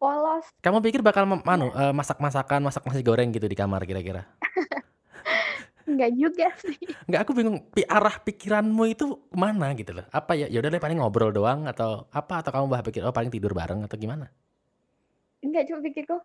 [0.00, 3.82] polos Kamu pikir bakal mem- anu, nggak eh, masak-masakan, masak nasi goreng gitu di kamar
[3.82, 4.22] kira-kira?
[5.90, 6.78] nggak juga sih
[7.08, 10.04] Nggak, aku bingung pi- arah pikiranmu itu ke mana gitu loh.
[10.18, 10.46] Apa ya?
[10.52, 13.52] Ya udah deh paling ngobrol doang atau apa atau kamu bah pikir oh paling tidur
[13.60, 14.26] bareng atau gimana?
[15.42, 16.16] Nggak cuma pikirku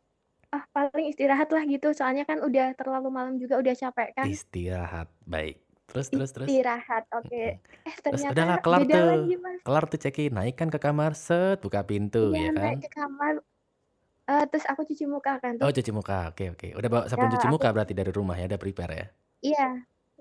[0.48, 5.12] ah paling istirahat lah gitu soalnya kan udah terlalu malam juga udah capek kan Istirahat.
[5.28, 5.60] Baik.
[5.88, 6.48] Terus terus terus.
[6.48, 7.88] istirahat oke Mm-mm.
[7.88, 9.08] eh Terus udahlah ternyata kelar beda tuh.
[9.12, 12.76] lagi Mas Kelar tuh check-in, naikkan ke kamar, set buka pintu iya ya kan?
[12.76, 13.34] naik ke kamar
[14.28, 16.32] eh, terus aku cuci muka kan Oh, tuh cuci muka.
[16.32, 16.68] Oke, oke.
[16.76, 19.08] Udah bawa ya sabun cuci aku muka berarti dari rumah ya, udah prepare ya.
[19.40, 19.68] iya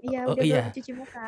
[0.02, 0.74] iya Oh, oh udah bawa iya.
[0.74, 1.24] cuci muka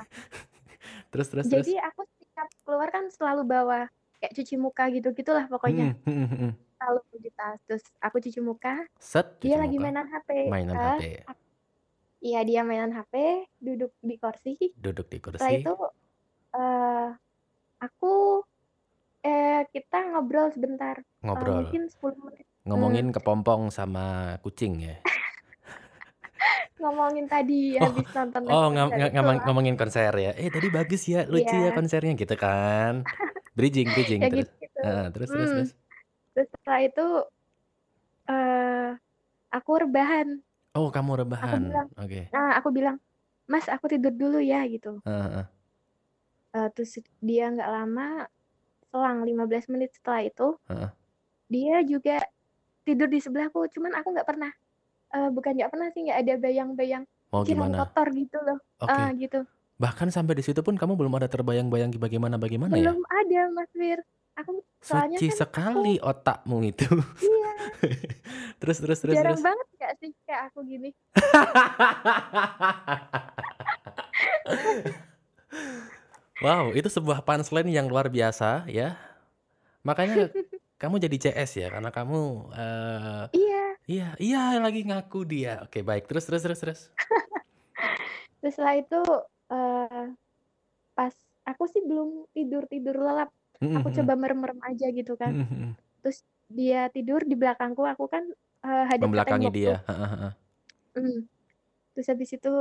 [1.10, 1.66] Terus terus terus.
[1.66, 3.80] jadi aku setiap keluar kan selalu bawa
[4.18, 6.52] kayak cuci muka gitu gitulah pokoknya Hmm, hmm, hmm, hmm.
[6.78, 7.58] Selalu di tas.
[7.66, 8.86] Terus aku cuci muka.
[8.96, 11.02] Set cuci dia lagi muka, mainan HP mainan eh HP,
[12.22, 13.14] iya dia mainan HP
[13.58, 14.54] duduk di kursi.
[14.78, 15.74] Duduk di setelah kursi, itu
[16.54, 17.08] eh
[17.82, 18.14] aku
[19.26, 21.02] eh kita ngobrol sebentar.
[21.02, 22.46] Eh, ngobrol, mungkin 10 menit.
[22.46, 24.96] Hmm, ngomongin kepompong sama kucing ya.
[26.78, 29.10] ngomongin tadi Oh, habis nonton oh ngam- itu.
[29.18, 30.30] ngomong- ngomongin konser ya.
[30.38, 33.02] Eh tadi bagus ya, lucu ya iya konsernya gitu kan.
[33.58, 34.46] Bridging, bridging ya terus.
[34.46, 34.78] gitu
[35.10, 35.34] terus terus hmm.
[35.34, 35.50] terus.
[35.74, 35.87] terus
[36.46, 37.06] setelah itu
[38.28, 38.88] eh
[39.48, 40.28] aku rebahan
[40.76, 42.20] Oh kamu rebahan, oke.
[42.30, 43.00] nah aku bilang
[43.50, 45.46] mas aku tidur dulu ya gitu Heeh, heeh.
[46.54, 48.28] Eh, terus dia nggak lama
[48.88, 50.90] selang 15 menit setelah itu heeh.
[51.48, 52.16] dia juga
[52.84, 54.50] tidur di sebelahku cuman aku nggak pernah
[55.16, 57.76] eh, bukan nggak pernah sih nggak ada bayang-bayang Mau pikiran gimana?
[57.84, 58.92] kotor gitu loh Oke.
[58.92, 59.40] ah gitu
[59.78, 62.82] Bahkan sampai di situ pun kamu belum ada terbayang-bayang bagaimana bagaimana ya?
[62.82, 64.00] belum ada Mas Wir
[64.38, 66.86] aku soalnya Suci kan aku sekali otakmu itu.
[67.20, 67.50] iya
[68.62, 69.42] Terus terus terus jarang terus.
[69.42, 70.90] banget nggak sih kayak aku gini
[76.38, 78.94] Wow, itu sebuah punchline yang luar biasa ya.
[79.82, 80.30] Makanya
[80.78, 85.66] kamu jadi CS ya karena kamu eh iya iya iya lagi ngaku dia.
[85.66, 86.06] Oke, baik.
[86.06, 86.80] Terus terus terus terus.
[88.38, 89.00] terus setelah itu
[89.50, 90.04] eh,
[90.94, 95.34] pas aku sih belum tidur tidur lelap Aku coba merem-merem aja gitu kan
[95.98, 98.24] terus dia tidur di belakangku aku kan
[98.64, 99.76] eh, hadap Membelakangi dia.
[100.96, 101.26] Mm.
[101.94, 102.52] terus habis itu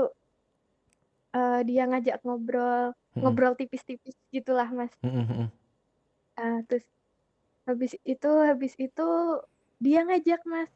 [1.38, 4.94] eh, dia ngajak ngobrol Mm, mm, ngobrol tipis-tipis gitulah mas.
[6.38, 6.86] Ah, terus
[7.66, 9.08] habis itu habis itu
[9.82, 10.70] dia ngajak mas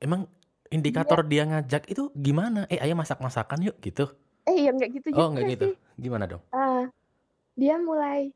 [0.00, 2.66] Emang dia indikator dia ngajak itu gimana?
[2.72, 4.04] Eh, ayo masak-masakan yuk gitu.
[4.48, 5.66] eh ya nggak gitu Oh, nggak gitu.
[5.72, 6.42] sih Gimana dong?
[6.52, 6.88] Ah,
[7.56, 8.34] dia mulai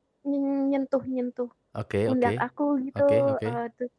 [0.71, 2.45] nyentuh nyentuh Oke, pundak oke.
[2.47, 3.47] aku gitu Oke, oke.
[3.49, 3.93] eh, terus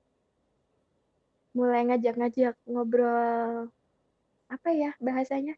[1.58, 3.54] mulai ngajak-ngajak ngobrol
[4.56, 5.54] apa ya bahasanya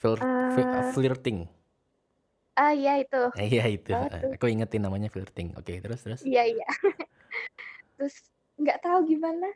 [0.00, 1.38] Flir- fi- eh flirting.
[2.56, 3.16] Ah, iya itu.
[3.38, 4.32] Eh, iya itu, heeh, tuh.
[4.34, 5.48] aku ingetin namanya flirting.
[5.58, 6.22] Oke, terus terus?
[6.26, 6.66] Iya iya.
[7.96, 8.16] Terus
[8.60, 9.46] nggak tahu gimana,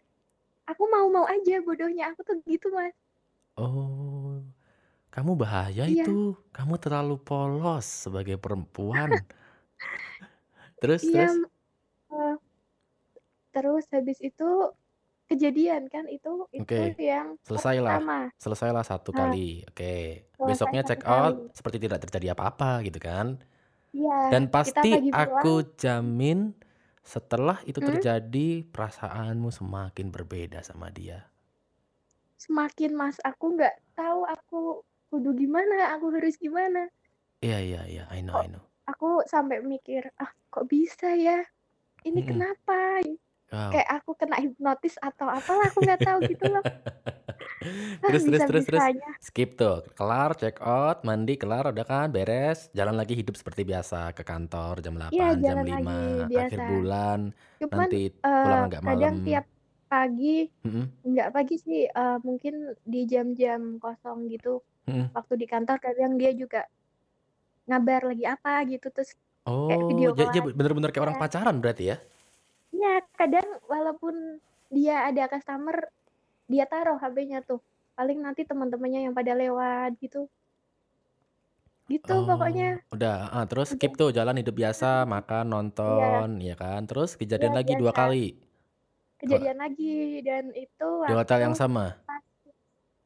[0.70, 2.94] aku mau-mau aja bodohnya aku tuh gitu, Mas.
[3.58, 4.42] Oh,
[5.14, 6.04] kamu bahaya Iya.
[6.04, 9.10] itu, kamu terlalu polos sebagai perempuan.
[10.84, 11.44] Terus Iya, terus?
[12.12, 12.34] eee,
[13.54, 14.44] terus habis itu
[15.30, 18.14] kejadian kan itu itu Oke, yang selesailah pertama.
[18.38, 19.94] selesailah 1 Nah, kali, oke.
[20.38, 21.34] selesai Besoknya 1 check kali.
[21.42, 23.42] out seperti tidak terjadi apa-apa gitu kan.
[23.96, 26.54] Iya, Dan kita pasti pagi pulang aku jamin
[27.04, 28.04] setelah itu Hmm?
[28.04, 31.30] terjadi perasaanmu semakin berbeda sama dia.
[32.42, 36.90] Semakin, Mas, aku nggak tahu aku kudu gimana, aku harus gimana.
[37.42, 38.73] Iya iya iya, I know Kok I know.
[38.90, 41.40] Aku sampai mikir, "Ah, kok bisa ya?
[42.06, 42.28] Ini Mhm.
[42.28, 43.02] kenapa?"
[43.52, 43.74] Wow.
[43.74, 46.64] Kayak aku kena hipnotis atau apalah, aku nggak tahu gitu loh.
[48.02, 48.86] Ah, Terus terus terus terus?
[49.22, 54.12] Skip tuh, kelar check out, mandi, kelar, udah kan, beres, jalan lagi hidup seperti biasa,
[54.12, 58.68] ke kantor jam Iya, 8, jam jalan lagi 5, akhir bulan, Cuman, nanti eee, pulang
[58.68, 59.24] agak kadang malam.
[59.24, 59.44] tiap
[59.90, 61.04] pagi Mhm.
[61.08, 62.54] nggak pagi sih, eee, mungkin
[62.92, 64.48] di jam-jam kosong gitu,
[64.86, 65.14] Mhm.
[65.16, 66.60] waktu di kantor kadang dia juga
[67.68, 69.10] ngabar lagi apa gitu, terus
[69.68, 71.20] kayak Oh, video ja dia call-an bener-bener kayak orang iya.
[71.20, 71.96] pacaran berarti ya?
[72.72, 74.40] Iya, kadang walaupun
[74.72, 75.76] dia ada customer,
[76.52, 77.60] dia taruh HP-nya tuh,
[77.98, 80.30] paling nanti teman-temannya yang pada lewat gitu.
[81.92, 82.80] Gitu Oh, pokoknya.
[82.92, 83.72] udah, heeh, terus Udah.
[83.72, 85.08] skip tuh jalan hidup biasa, Mhm.
[85.08, 85.44] makan,
[85.88, 86.06] Iya.
[86.12, 88.00] nonton, ya kan, terus Iya, kejadian lagi 2 biasa.
[88.00, 88.36] kali?
[89.24, 92.00] Dua Kejadian lagi dan itu Di hotel yang sama?
[92.08, 92.24] pas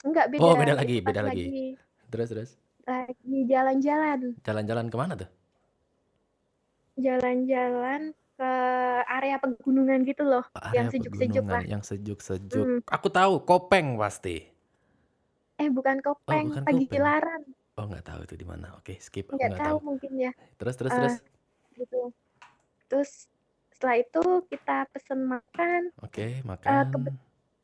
[0.07, 1.51] enggak Oh, beda, beda itu lagi beda lagi.
[1.51, 1.79] lagi
[2.11, 2.51] Terus terus?
[2.89, 4.21] Lagi jalan-jalan.
[4.43, 5.29] Jalan-jalan ke mana tuh?
[6.99, 8.51] Jalan-jalan ke
[9.07, 11.63] area pegunungan gitu loh, yang Area sejuk-sejuk pegunungan lah.
[11.69, 12.67] yang sejuk-sejuk.
[12.67, 12.81] Mhm.
[12.89, 14.49] Aku tahu, Kopeng pasti.
[15.59, 17.03] Eh, bukan Oh, Kopeng, bukan Pagi Kopeng.
[17.79, 18.75] Oh, nggak tahu itu di mana.
[18.79, 19.95] Oke, skip, Nggak tahu tahu.
[19.95, 20.33] mungkin ya.
[20.59, 21.15] Terus terus Eee, terus?
[21.79, 22.03] gitu.
[22.91, 23.11] Terus
[23.75, 27.15] setelah itu kita pesen makan, Oke, eee, kebet makan.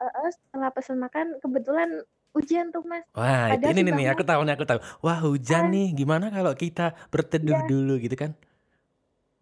[0.02, 1.90] heeh, setelah pesen makan kebetulan
[2.34, 3.06] hujan tuh, Mas.
[3.18, 4.80] Wah, Padahal ini nih aku tahu nih, aku tahu.
[5.04, 6.82] Wah, hujan ah, nih, gimana kalau kita
[7.14, 8.30] berteduh iya dulu gitu kan?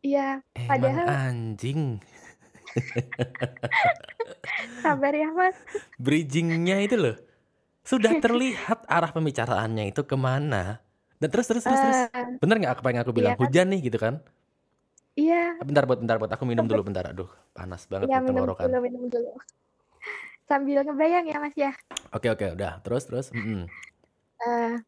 [0.06, 2.00] iya, Emang padahal anjing.
[4.82, 5.56] sabar ya, Mas.
[6.00, 7.16] Bridging-nya itu loh,
[7.86, 10.80] sudah terlihat arah pembicaraannya itu ke mana.
[11.20, 12.00] Dan terus terus terus terus.
[12.14, 13.32] Eee, Bener nggak apa yang aku bilang?
[13.32, 13.52] iya kan?
[13.52, 14.20] Hujan nih gitu kan?
[15.18, 15.56] Iya.
[15.62, 17.04] Bentar, Bud, bentar, Bud, aku minum dulu bentar.
[17.12, 18.70] Aduh, panas banget nih minum tenggorokan.
[18.72, 19.30] dulu minum dulu.
[20.52, 21.72] Sambil ngebayang ya, Mas, ya.
[22.12, 22.84] Oke oke, udah.
[22.84, 23.26] Terus terus?
[23.32, 23.72] Mhm.
[24.44, 24.84] Eee,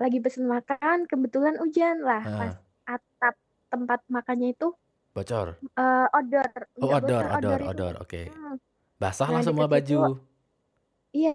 [0.00, 2.00] lagi pesen makan, kebetulan hujan.
[2.00, 2.56] Lah, pas Heeh.
[2.88, 3.34] atap
[3.68, 4.72] tempat makannya itu,
[5.14, 5.48] Bocor?
[5.76, 6.48] eee, odor,
[6.80, 8.22] Oh, nggak odor bocor, odor odor oke.
[9.02, 10.18] Basah Nah, lah semua baju.
[11.16, 11.32] iya,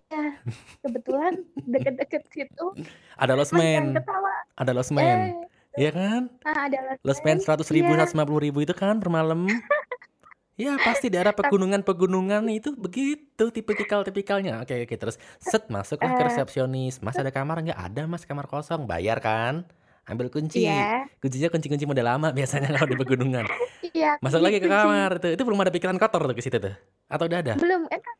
[0.83, 1.33] kebetulan
[1.73, 2.67] deket-deket situ
[3.17, 3.97] Ada losmen,
[4.57, 5.47] ada losmen, Eh,
[5.79, 6.21] iya kan?
[6.47, 7.97] ah, ada Losmen losmen, 100.000, iya.
[7.97, 9.61] 150.000 itu kan per malam.
[10.57, 14.65] Ya pasti daerah pegunungan-pegunungan itu begitu tipikal-tipikalnya.
[14.65, 16.97] Oke oke, terus set masuklah ke eee resepsionis.
[17.05, 19.69] "Mas ada kamar nggak?" "Ada Mas, kamar kosong." "Bayar kan?"
[20.09, 21.05] "Ambil kunci." Iya.
[21.21, 23.45] Kuncinya kunci-kunci model lama biasanya kalau di pegunungan.
[23.93, 24.73] Iya, Masuk lagi ke kunci.
[24.81, 26.73] kamar tuh, itu belum ada pikiran kotor tuh ke situ tuh?
[27.05, 27.53] Atau udah ada?
[27.61, 28.17] Belum, eh, kan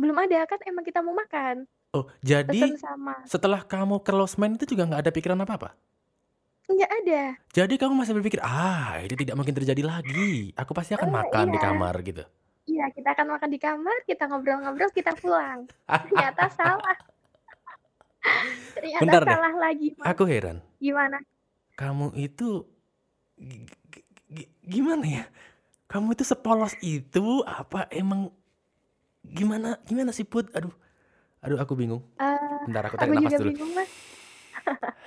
[0.00, 1.68] belum ada, kan emang kita mau makan.
[1.92, 5.76] Oh, jadi sama setelah kamu ke losmen itu juga nggak ada pikiran apa-apa?
[6.70, 7.22] Nggak ada.
[7.54, 10.50] Jadi kamu masih berpikir, "Ah, itu tidak mungkin terjadi lagi.
[10.58, 11.64] Aku pasti akan Eee, makan di iya.
[11.64, 12.24] kamar," gitu?
[12.70, 15.60] Iya, kita akan makan di kamar, kita ngobrol-ngobrol, kita pulang.
[16.04, 16.96] Ternyata salah.
[18.74, 20.10] Ternyata Bentar deh, salah lagi, Mas.
[20.10, 20.58] aku heran.
[20.82, 21.18] Gimana?
[21.74, 22.48] Kamu itu
[23.38, 23.58] gi
[23.92, 24.00] gi
[24.36, 25.24] gi gimana ya?
[25.90, 28.30] Kamu itu sepolos itu apa emang
[29.24, 30.46] gimana gimana sih, Put?
[30.56, 30.74] Aduh
[31.44, 32.02] aduh aku bingung.
[32.22, 33.52] Eee, Bentar aku aku tarik nafas juga dulu.
[33.52, 33.90] bingung, Mas.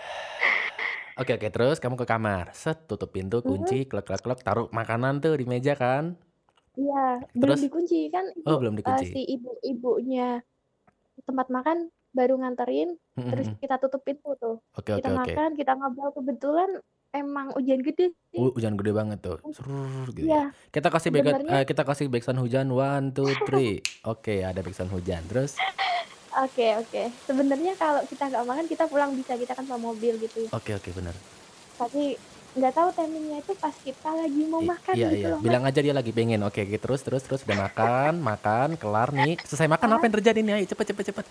[1.18, 5.18] Oke oke, terus kamu ke kamar, set, tutup pintu, kunci, klek klek klek, taruh makanan
[5.18, 6.14] tuh di meja kan?
[6.78, 7.62] Iya, belum Terus?
[7.66, 9.06] dikunci, kan Oh, belum eee, dikunci.
[9.18, 10.46] si ibu-ibunya
[11.26, 14.62] tempat makan baru nganterin, Mhm terus kita tutup pintu tuh.
[14.78, 15.18] Oke oke Kita oke.
[15.26, 16.70] makan, kita ngobrol, kebetulan
[17.18, 18.38] emang hujan gede sih.
[18.38, 20.30] Uh, hujan gede banget tuh, srrr gitu ya.
[20.30, 22.78] Iya, Kita kasih sebenarnya eee, kita kasih backsound hujan, 1,
[23.18, 23.66] 2, 3.
[24.06, 25.58] Oke, ada backsound hujan, terus?
[26.38, 27.00] Oke oke.
[27.28, 30.52] Sebenarnya kalau kita nggak makan, kita pulang bisa, kita kan bawa mobil gitu ya.
[30.52, 31.20] Oke oke, bener.
[31.80, 32.18] Tapi
[32.58, 35.46] nggak tahu timing-nya itu pas kita lagi mau I makan iya gitu iya, loh, Mas.
[35.46, 36.42] bilang aja dia lagi pengen.
[36.48, 39.38] Oke oke, terus terus terus, udah makan makan, kelar nih.
[39.46, 40.08] Selesai makan apa Ah.
[40.10, 40.54] yang terjadi nih?
[40.58, 41.26] Ayo cepet cepet cepet.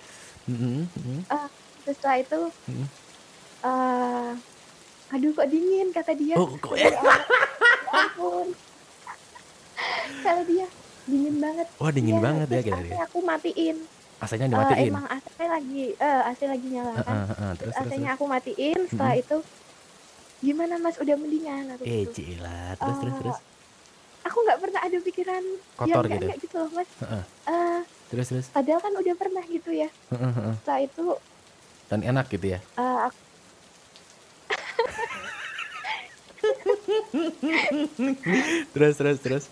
[0.46, 1.26] Mhm mhm.
[1.30, 1.48] Eee,
[1.82, 2.36] terus setelah itu,
[2.68, 2.96] Mhm.
[3.66, 4.30] eee,
[5.14, 6.38] "Aduh kok dingin?" kata dia.
[6.38, 7.00] Oh, kok Ya ya
[7.98, 8.48] ampun.
[10.24, 10.66] Kata dia,
[11.10, 12.96] "Dingin banget." Wah, dingin Iya, banget ya dia.
[13.06, 13.88] aku matiin.
[14.22, 14.86] AC-nya Eee, dimatiin?
[14.86, 17.06] emang AC lagi eee, AC lagi nyala kan.
[17.08, 19.18] Heeh heeh, Terus terus terus AC-nya aku matiin, setelah Mhm.
[19.18, 19.36] itu
[20.44, 22.58] gimana mas udah mendingan aku Eh, gitu cila.
[22.80, 23.38] Terus terus Eh, terus.
[24.26, 25.44] aku nggak pernah ada pikiran
[25.78, 26.42] yang Kotor enggak gitu.
[26.44, 27.22] gitu loh mas Heeh.
[27.48, 28.46] Eh, Terus terus.
[28.54, 30.54] padahal kan udah pernah gitu ya Heeh, heeh.
[30.56, 31.04] setelah itu
[31.90, 32.60] Dan enak gitu ya.
[32.78, 33.18] eh, aku
[38.74, 39.44] Terus terus terus.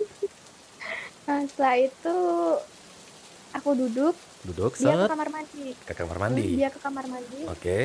[1.27, 2.17] nah, setelah itu
[3.57, 6.47] aku duduk Duduk dia ke set kamar mandi ke kamar mandi.
[6.55, 7.79] dia ke kamar mandi Oke.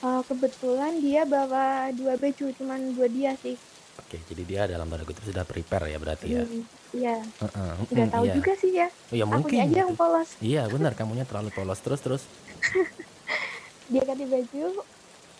[0.00, 3.54] Eh, kebetulan dia bawa dua baju cuman dua dia sih
[3.94, 6.42] Oke, jadi dia dalam tanda kutip sudah prepare ya berarti ya.
[6.42, 8.34] Hmm, iya Heeh, nggak mm, tahu iya.
[8.34, 9.52] juga sih ya Oh, ya mungkin.
[9.52, 10.00] akunya aja yang gitu.
[10.00, 11.78] polos Iya, benar kamunya terlalu polos.
[11.78, 12.22] Terus terus.
[13.86, 14.64] dia ganti baju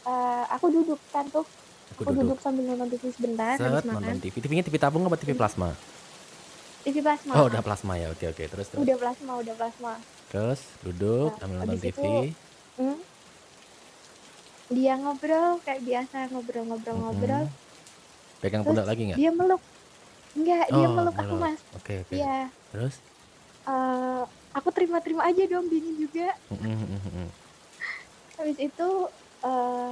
[0.05, 1.47] eh, aku duduk kan tuh
[1.93, 2.25] Aku aku duduk.
[2.27, 4.35] duduk sambil nonton TV sebentar Set habis nonton TV.
[4.39, 5.73] TV-nya TV tabung apa TV plasma?
[6.83, 8.07] TV plasma Oh, udah plasma ya.
[8.11, 8.45] Oke, oke.
[8.47, 8.83] Terus terus.
[8.83, 9.93] udah plasma udah plasma
[10.33, 12.03] Terus duduk Nah, sambil nonton TV.
[12.03, 12.35] itu-
[12.81, 12.99] Hmm.
[14.73, 18.41] dia ngobrol kayak biasa ngobrol-ngobrol-ngobrol Mm-mm.
[18.41, 19.19] Pegang Terus pundak lagi nggak?
[19.21, 19.63] dia meluk
[20.33, 21.43] enggak dia Oh, meluk aku meluk.
[21.45, 22.15] mas Oke, oke.
[22.17, 22.37] iya
[22.73, 22.95] Terus?
[23.69, 27.27] eh, aku terima-terima aja dong dingin juga Mm-mm, mm-mm.
[28.41, 28.89] habis itu
[29.45, 29.91] eh,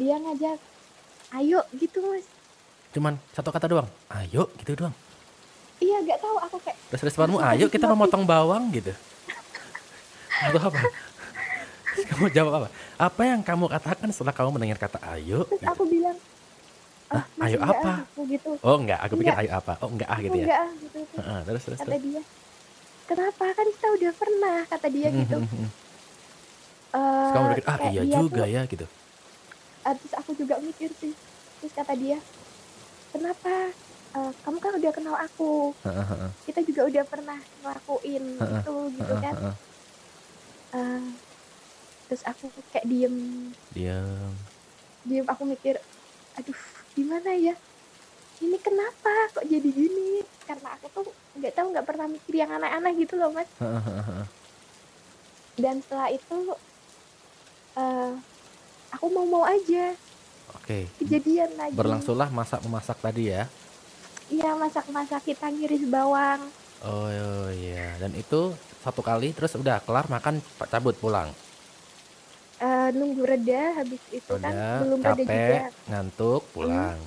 [0.00, 0.56] dia ngajak
[1.36, 2.26] ayo gitu mas
[2.88, 3.84] Cuman satu kata doang.
[4.08, 4.96] Ayo, gitu doang.
[5.78, 7.92] Iya gak tahu aku kayak Terus responmu, ayo kita hipnotis.
[7.94, 8.92] memotong bawang gitu.
[10.38, 10.80] Atau apa?
[12.08, 12.68] Kamu jawab apa?
[12.96, 15.44] Apa yang kamu katakan setelah kamu mendengar kata ayo?
[15.44, 15.68] terus gitu?
[15.68, 16.16] aku bilang
[17.08, 17.90] ah Ayo apa?
[17.90, 19.72] ah," aku gitu Oh enggak, aku pikir ayo apa?
[19.80, 20.46] Oh enggak ah gitu ya.
[20.46, 22.02] enggak ah gitu terus Heeh, terus terus kata terus.
[22.02, 22.22] dia
[23.06, 25.68] kenapa kan kita udah pernah kata dia gitu Mhm, mhm.
[26.88, 28.86] Eh, Terus kamu pikir, ah iya juga tuh- ya gitu.
[29.84, 31.12] ah, terus aku juga mikir sih
[31.58, 32.18] terus kata dia
[33.10, 33.52] kenapa
[34.16, 38.24] Eh, kamu kan udah kenal aku Heeh, heeh, kita juga udah pernah ngelakuin
[38.56, 39.54] itu gitu heeh, kan heeh.
[40.74, 41.02] Eh,
[42.08, 43.16] terus aku kayak diem
[43.74, 44.34] Diam.
[45.04, 45.76] diem aku mikir
[46.38, 46.60] aduh
[46.96, 47.54] gimana ya
[48.44, 51.04] ini kenapa kok jadi gini karena aku tuh
[51.36, 54.26] nggak tahu nggak pernah mikir yang aneh-aneh gitu loh mas Heeh, heeh, heeh.
[55.58, 56.36] dan setelah itu
[57.78, 58.12] eh
[58.94, 59.94] aku mau mau aja
[60.56, 60.88] Oke.
[60.98, 63.46] kejadian lagi Berlangsunglah masak memasak tadi ya.
[64.28, 66.40] Iya masak-masak kita ngiris bawang
[66.78, 67.10] Oh
[67.50, 71.34] iya, dan itu satu kali terus udah kelar makan pak cabut pulang.
[72.58, 75.58] Eh, nunggu reda habis itu kan Udah belum reda juga
[75.90, 76.98] ngantuk, pulang.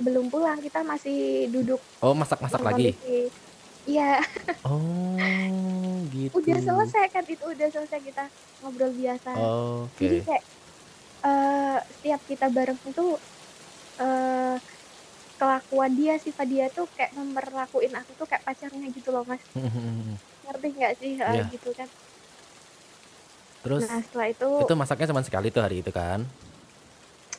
[0.00, 1.18] belum pulang kita masih
[1.52, 2.96] duduk Oh masak-masak lagi.
[3.86, 4.18] Iya
[4.66, 6.34] Oh gitu.
[6.34, 8.24] udah selesai kan itu udah selesai kita
[8.60, 10.02] ngobrol biasa Oke.
[10.02, 10.44] jadi kayak
[11.20, 13.16] eh setiap kita bareng tuh
[14.00, 14.56] eh
[15.40, 19.40] kelakuan dia sifat dia tuh kayak memperlakuin aku tuh kayak pacarnya gitu loh mas
[20.44, 21.44] ngerti nggak sih Iya.
[21.48, 21.88] gitu kan
[23.60, 26.24] Terus nah setelah itu, itu masaknya cuma sekali tuh hari itu kan.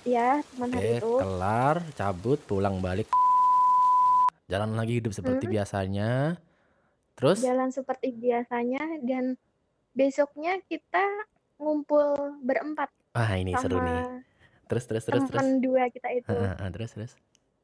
[0.06, 3.10] ya cuman hari Oke, itu kelar, cabut, pulang balik.
[4.46, 5.54] Jalan lagi hidup seperti Hmm.
[5.58, 6.12] biasanya.
[7.18, 9.38] Terus jalan seperti biasanya dan
[9.94, 11.02] besoknya kita
[11.58, 14.02] ngumpul berempat ah ini seru nih.
[14.70, 15.42] Terus terus terus terus.
[15.42, 17.14] teman dua kita itu Heeh, heeh, terus terus.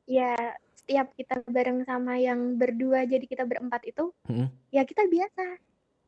[0.07, 0.33] Ya
[0.73, 4.47] setiap kita bareng sama yang berdua jadi kita berempat itu Mm-mm.
[4.71, 5.45] ya kita biasa.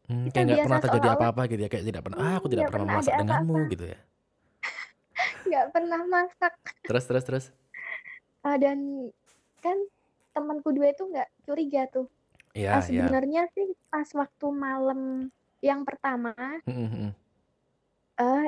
[0.09, 2.53] Hmm, Kita kayak nggak pernah terjadi apa-apa gitu ya kayak tidak pernah ah aku Hmm,
[2.57, 3.71] tidak pernah memasak ada denganmu apa.
[3.75, 3.97] gitu ya.
[5.49, 6.53] Nggak pernah masak.
[6.87, 7.45] Terus terus terus?
[8.41, 8.79] Ah, dan
[9.59, 9.77] kan
[10.31, 12.07] temanku dua itu nggak curiga tuh.
[12.55, 13.05] Iya Ah, iya.
[13.05, 16.31] sebenarnya sih pas waktu malam yang pertama
[16.65, 17.11] Mm, mm, mm.
[18.17, 18.47] eh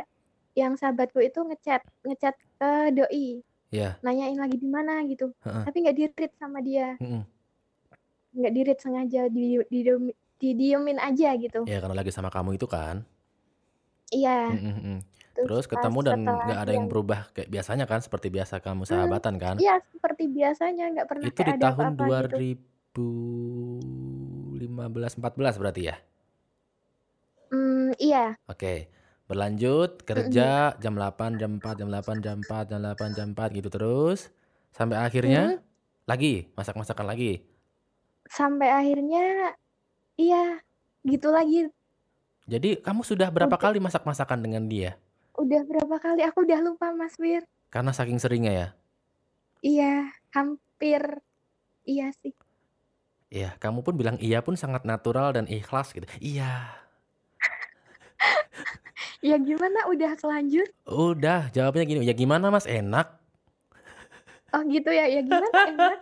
[0.55, 3.95] yang sahabatku itu ngechat ngechat ke doi Iya.
[4.03, 5.31] nanyain lagi di mana gitu.
[5.47, 5.63] Heeh.
[5.63, 6.99] tapi nggak dirit sama dia.
[6.99, 7.23] Mm, mm.
[8.31, 9.79] nggak dirit sengaja di, di,
[10.39, 11.63] didiemin aja gitu.
[11.63, 13.07] Ya karena lagi sama kamu itu kan?
[14.11, 14.51] Iya.
[14.51, 14.99] Mm, mm, mm.
[15.31, 18.03] terus pas ketemu dan nggak ada yang berubah kayak biasanya kan?
[18.03, 19.55] Seperti biasa kamu Hmm, sahabatan kan?
[19.55, 20.91] iya seperti biasanya.
[20.91, 22.59] Nggak pernah itu di ada tahun apa-apa gitu.
[22.91, 25.95] 2015 14 berarti ya?
[27.51, 28.35] Hmm, iya.
[28.51, 28.87] Oke,
[29.31, 33.69] berlanjut kerja jam 8, jam 4, jam 8, jam 4, jam 8, jam 4 gitu
[33.71, 34.27] terus
[34.71, 35.63] sampai akhirnya Hmm.
[36.03, 37.39] lagi masak-masakan lagi.
[38.27, 39.55] sampai akhirnya
[40.15, 40.59] iya
[41.03, 41.71] gitu lagi
[42.43, 43.59] Jadi kamu sudah berapa Udah.
[43.61, 44.99] kali masak-masakan dengan dia?
[45.33, 48.67] udah berapa kali aku udah lupa Mas Wir Karena saking seringnya ya.
[49.61, 51.23] iya hampir
[51.83, 52.35] iya sih
[53.27, 56.03] Iya, kamu pun bilang iya pun sangat natural dan ikhlas gitu.
[56.19, 56.67] Iya.
[59.21, 62.01] Ya gimana udah kelanjur Udah, jawabnya gini.
[62.03, 62.65] Ya gimana Mas?
[62.65, 63.21] Enak.
[64.51, 65.95] oh gitu ya ya gimana enak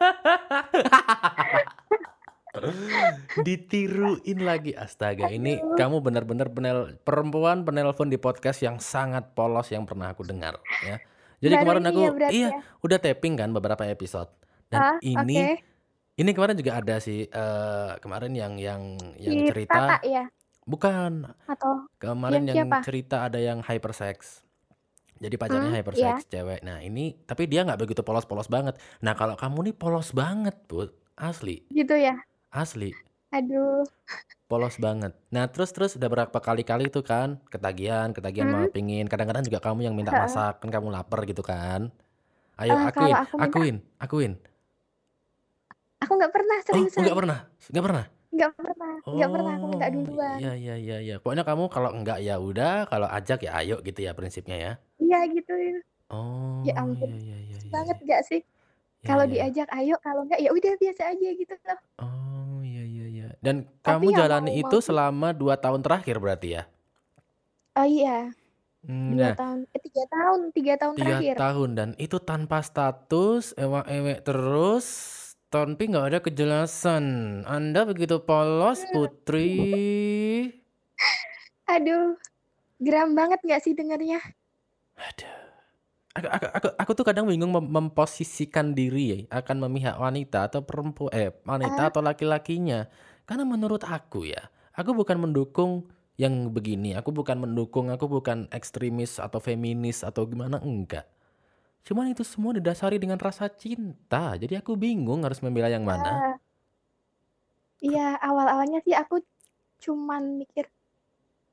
[3.46, 5.78] Ditiruin lagi, astaga ini Aduh.
[5.78, 10.98] kamu benar-benar penel perempuan penelpon di podcast yang sangat polos yang pernah aku dengar ya.
[11.40, 12.60] Jadi Baru kemarin ini aku ya iya, ya?
[12.84, 14.28] udah tapping kan beberapa episode
[14.68, 15.62] dan Ah, ini oke.
[16.20, 18.82] ini kemarin juga ada sih, eee, kemarin yang yang
[19.16, 20.24] yang Si Tata cerita ya?
[20.70, 21.12] Bukan,
[21.48, 22.80] Atau kemarin yang yang siapa?
[22.86, 24.44] cerita ada yang hypersex.
[25.24, 25.80] Jadi pacarnya iya.
[25.82, 26.62] hypersex cewek.
[26.68, 28.76] Nah ini tapi dia nggak begitu polos-polos banget.
[29.06, 32.14] Nah kalau kamu nih polos banget, Put, asli Gitu ya?
[32.54, 32.98] asli.
[33.34, 33.86] Aduh.
[34.50, 35.14] Polos banget.
[35.30, 38.54] Nah terus terus udah berapa kali-kali tuh kan ketagihan ketagihan Mmm.
[38.54, 41.94] mau pingin, kadang-kadang juga kamu yang minta masak, kan kamu lapar gitu kan.
[42.62, 44.34] Ayo Eee, akuin aku minta akuin akuin.
[46.04, 47.02] Aku nggak pernah, Oh, seriusan.
[47.02, 48.06] nggak pernah nggak pernah?
[48.30, 50.38] Nggak pernah nggak pernah aku minta Oh, duluan.
[50.38, 51.16] iya iya iya iya.
[51.22, 54.72] Pokoknya kamu kalau enggak ya udah, kalau ajak ya ayo gitu ya prinsipnya ya?
[55.02, 55.52] Iya gitu.
[56.10, 58.06] Oh, Ya iya ampun, iya iya iya banget iya.
[58.06, 58.42] nggak sih?
[59.02, 59.32] Iya Kalau iya.
[59.34, 61.80] diajak ayo, kalau nggak ya udah biasa aja gitu loh.
[62.00, 63.28] Oh, iya iya iya.
[63.44, 66.64] Dan Tapi kamu ya jalani mau itu mau selama 2 tahun terakhir berarti ya?
[67.78, 68.34] Oh iya,
[69.08, 71.36] 2 nah tahun eh 3 tahun 3 tahun 3 terakhir.
[71.38, 74.88] tahun dan itu tanpa status, ewek-ewek terus,
[75.50, 77.06] tapi nggak ada kejelasan.
[77.50, 78.86] Anda begitu polos.
[78.94, 79.50] Putri.
[81.70, 82.18] Aduh,
[82.86, 84.20] geram banget nggak sih dengernya?
[84.98, 85.34] Aduh.
[86.18, 91.06] Aku aku aku aku tuh kadang bingung mem memposisikan diri akan memihak wanita atau perempu
[91.14, 91.90] eh, wanita Ah.
[91.94, 92.90] atau laki-lakinya.
[93.30, 99.22] Karena menurut aku ya, aku bukan mendukung yang begini, aku bukan mendukung, aku bukan ekstremis
[99.22, 101.06] atau feminis atau gimana, enggak.
[101.88, 104.36] Cuman itu semua didasari dengan rasa cinta.
[104.36, 106.24] Jadi aku bingung harus membela yang mana.
[106.24, 106.40] Ah.
[107.86, 109.16] Iya, awal-awalnya sih aku
[109.86, 110.66] cuman mikir,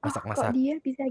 [0.07, 0.55] "Oh, kok Masak-masak.
[0.57, 1.05] dia bisa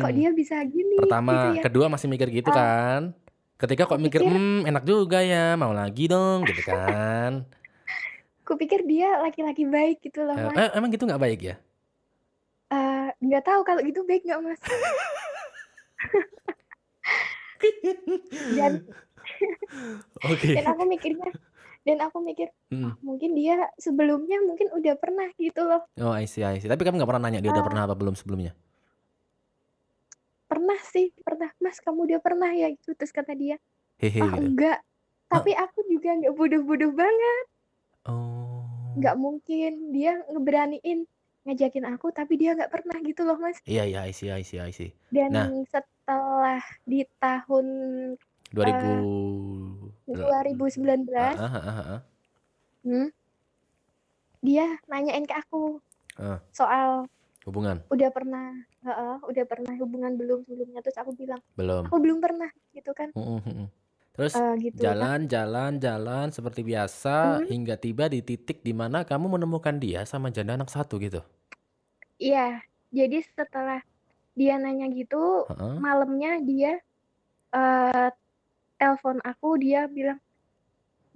[0.00, 0.16] kok Mhm.
[0.18, 0.96] dia bisa gini?"
[1.30, 1.64] Gitu Pertama, ya.
[1.64, 2.54] kedua masih mikir gitu Ah.
[2.54, 3.14] kan.
[3.60, 7.46] Ketiga Aku kok mikir, pikir "Mmm, enak juga ya, mau lagi dong," gitu kan.
[8.48, 10.66] kupikir dia laki-laki baik gitu loh, Eee, Mas.
[10.66, 11.54] eh, emang gitu nggak baik ya?
[12.74, 14.60] Eee, nggak tahu kalau gitu baik nggak, Mas?
[18.52, 18.72] Dan
[20.30, 20.54] Oke.
[20.56, 21.30] dan aku mikirnya
[21.86, 22.50] dan aku mikir,
[22.82, 22.98] "Oh, Mhm.
[23.02, 25.86] mungkin dia sebelumnya mungkin udah pernah," gitu loh.
[25.98, 26.68] Oh, I see I see.
[26.68, 27.68] Tapi kamu nggak pernah nanya dia udah Ah.
[27.68, 28.56] pernah apa belum sebelumnya?
[30.46, 32.94] Pernah sih, pernah, "Mas, kamu udah pernah ya?" Gitu.
[32.94, 33.58] Terus kata dia,
[33.98, 34.42] Hehe "Ah, gitu?
[34.42, 34.78] enggak."
[35.32, 35.42] Ah.
[35.42, 37.44] Tapi aku juga nggak bodoh-bodoh banget.
[38.04, 38.62] Oh.
[38.96, 40.98] Nggak mungkin dia ngeberaniin
[41.46, 43.58] ngajakin aku, tapi dia nggak pernah gitu loh, Mas.
[43.66, 44.90] Iya iya, I see I see I see.
[45.10, 45.46] Dan Nah
[46.06, 47.66] setelah di tahun,
[48.54, 49.02] 2000
[50.14, 52.00] eee, del 2019 heeh heeh heeh.
[52.84, 53.08] hmm,
[54.44, 55.80] dia nanyain ke aku
[56.18, 56.40] Heeh.
[56.54, 57.06] soal
[57.46, 57.84] Hubungan?
[57.94, 58.46] udah pernah
[58.86, 61.90] heeh, udah pernah hubungan belum sebelumnya, terus aku bilang, Belum.
[61.90, 63.10] "Aku belum pernah," gitu kan.
[63.14, 63.66] Mhm mhm.
[64.16, 64.82] Terus Eee, gitu.
[64.82, 67.46] Jalan jalan jalan seperti biasa Mhm.
[67.48, 71.24] hingga tiba di titik di mana kamu menemukan dia sama janda anak satu gitu?
[72.20, 72.60] Iya,
[72.96, 73.80] jadi setelah
[74.38, 75.76] dia nanya gitu, Heeh.
[75.80, 76.78] malamnya dia,
[77.54, 78.08] eee,
[78.80, 80.20] telepon aku, dia bilang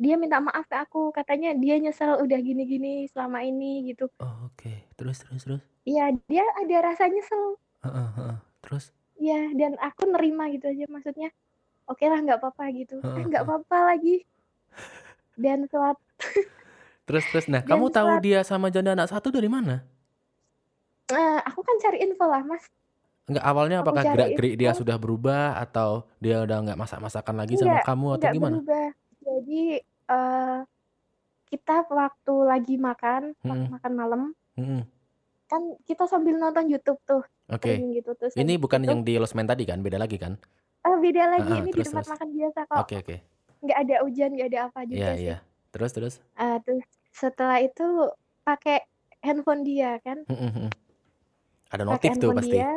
[0.01, 4.11] dia minta maaf ke aku, katanya dia nyesel udah gini-gini selama ini gitu.
[4.21, 4.73] Oh, oke.
[5.01, 5.63] Terus terus terus?
[5.89, 7.57] Iya, dia ada rasa nyesel.
[7.85, 8.37] Heeh heeh.
[8.61, 8.93] Terus?
[9.21, 11.29] Iya, dan aku nerima gitu aja, maksudnya,
[11.91, 13.01] okelah nggak apa-apa gitu.
[13.03, 13.49] Eh, nggak heeh.
[13.49, 14.25] apa-apa lagi.
[15.45, 15.97] Dan suat
[17.09, 17.47] Terus terus.
[17.49, 19.85] Nah, dan kamu tahu suat dia sama janda anak satu dari mana?
[21.09, 22.65] Eee, aku kan cari info lah, Mas.
[23.31, 27.79] Enggak, awalnya Aku apakah gerak-gerik dia sudah berubah atau dia udah nggak masak-masakan lagi sama
[27.79, 28.57] Enggak kamu atau enggak gimana?
[28.59, 28.87] berubah.
[29.23, 29.63] Jadi,
[30.11, 30.59] eee,
[31.51, 33.75] kita waktu lagi makan, waktu Mhm.
[33.77, 34.23] makan malam,
[34.59, 34.81] Mhm.
[35.51, 37.75] kan kita sambil nonton YouTube tuh, Oke.
[37.77, 38.11] streaming gitu.
[38.19, 39.83] Terus Ini bukan itu yang di Losmen tadi kan?
[39.83, 40.39] Beda lagi kan?
[40.87, 42.11] Oh, beda lagi, ini di terus tempat terus?
[42.17, 42.87] makan biasa kok.
[42.87, 43.17] Oke oke.
[43.61, 45.23] Nggak ada hujan, nggak ada apa Iya juga sih.
[45.23, 45.37] iya.
[45.71, 46.15] Terus terus?
[46.41, 47.87] Eee, terus setelah itu
[48.49, 48.79] pakai
[49.21, 50.25] handphone dia kan.
[51.71, 52.57] Ada notif tuh pasti?
[52.57, 52.73] dia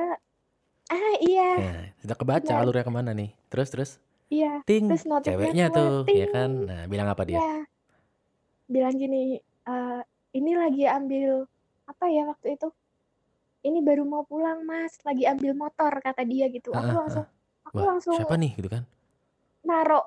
[0.92, 1.44] ah, iya.
[1.58, 2.58] Nah, sudah kebaca Iya.
[2.58, 3.30] alurnya ke mana nih.
[3.52, 3.92] Terus terus?
[4.34, 6.50] Iya, Ting, terus ceweknya tuh, ya kan?
[6.50, 6.70] ting.
[6.70, 7.42] Nah, bilang apa dia?
[7.42, 7.66] Iya.
[8.74, 10.00] Bilang gini, eee,
[10.38, 11.48] "Ini lagi ambil"
[11.92, 12.68] apa ya waktu itu,
[13.68, 16.72] "Ini baru mau pulang, Mas, lagi ambil motor," kata dia gitu.
[16.82, 16.98] Aku heeh.
[17.00, 17.26] langsung
[17.70, 18.84] aku Wah, langsung siapa nih gitu kan?
[19.70, 20.06] naruh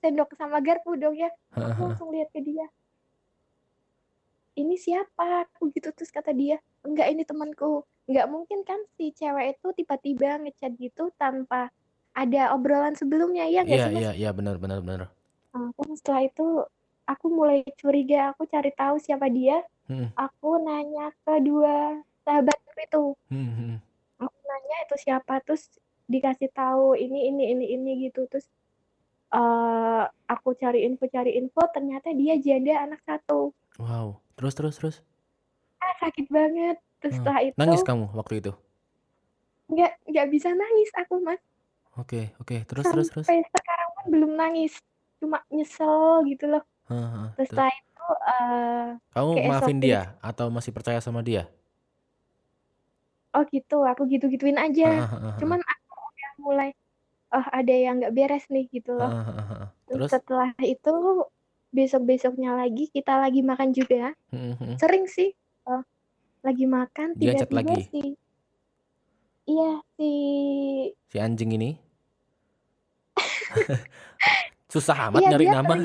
[0.00, 1.30] sendok sama garpu dong ya.
[1.66, 2.66] Aku langsung lihat ke dia.
[4.58, 5.90] "Ini siapa?" Aku gitu.
[5.94, 11.08] Terus kata dia, "Enggak, ini temanku." Nggak mungkin kan si cewek itu tiba-tiba nge-chat gitu
[11.16, 11.70] tanpa
[12.12, 15.12] ada obrolan sebelumnya, iya nggak Iya sih, iya iya, benar benar benar.
[15.52, 16.46] Terus setelah itu
[17.08, 20.12] aku mulai curiga, aku cari tahu siapa dia, Mhm.
[20.16, 23.04] aku nanya ke 2 sahabatku itu.
[23.30, 23.82] Mhm mhm.
[24.20, 25.64] Aku nanya itu siapa, terus
[26.10, 28.28] dikasih tahu ini ini ini ini gitu.
[28.28, 28.46] Terus,
[29.34, 33.52] eee, aku cari info cari info, ternyata dia janda anak 1.
[33.78, 34.21] Wow.
[34.36, 34.96] Terus terus terus?
[35.84, 36.76] Ah, sakit banget.
[37.00, 38.52] Terus Oh, setelah itu nangis kamu waktu itu?
[39.72, 41.40] nggak nggak bisa nangis aku, Mas.
[42.00, 43.28] Oke oke, terus terus terus?
[43.28, 44.72] Sampai sekarang pun belum nangis.
[45.22, 46.62] Cuma nyesel gitu loh.
[46.88, 51.48] Heeh heeh, Terus setelah itu, eee, Kamu maafin dia atau masih percaya sama dia?
[53.36, 54.84] Oh gitu, aku gitu-gituin aja.
[55.40, 56.68] Cuman aku udah mulai,
[57.36, 59.12] oh ada yang nggak beres nih gitu loh.
[59.92, 60.12] Terus?
[60.12, 60.90] setelah itu,
[61.72, 64.12] besok-besoknya lagi kita lagi makan juga.
[64.30, 64.74] Mhm mhm.
[64.78, 65.32] Sering sih,
[65.68, 65.82] eee,
[66.44, 67.82] lagi makan tiba-tiba lagi?
[67.90, 68.02] si
[69.48, 70.10] iya, si
[71.10, 71.70] Si anjing ini?
[74.72, 75.74] Susah amat Iya, nyari nama.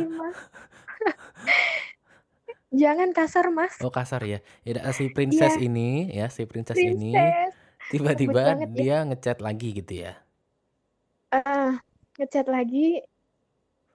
[2.81, 3.79] Jangan kasar, Mas.
[3.79, 4.39] Oh kasar ya?
[4.67, 5.63] Ya si princess Iya.
[5.67, 7.53] ini ya, si princess ini Princess.
[7.87, 8.75] Sebut tiba-tiba banget ya.
[8.75, 10.13] dia nge-chat lagi gitu ya?
[11.31, 11.71] Heeh,
[12.19, 13.03] nge-chat lagi,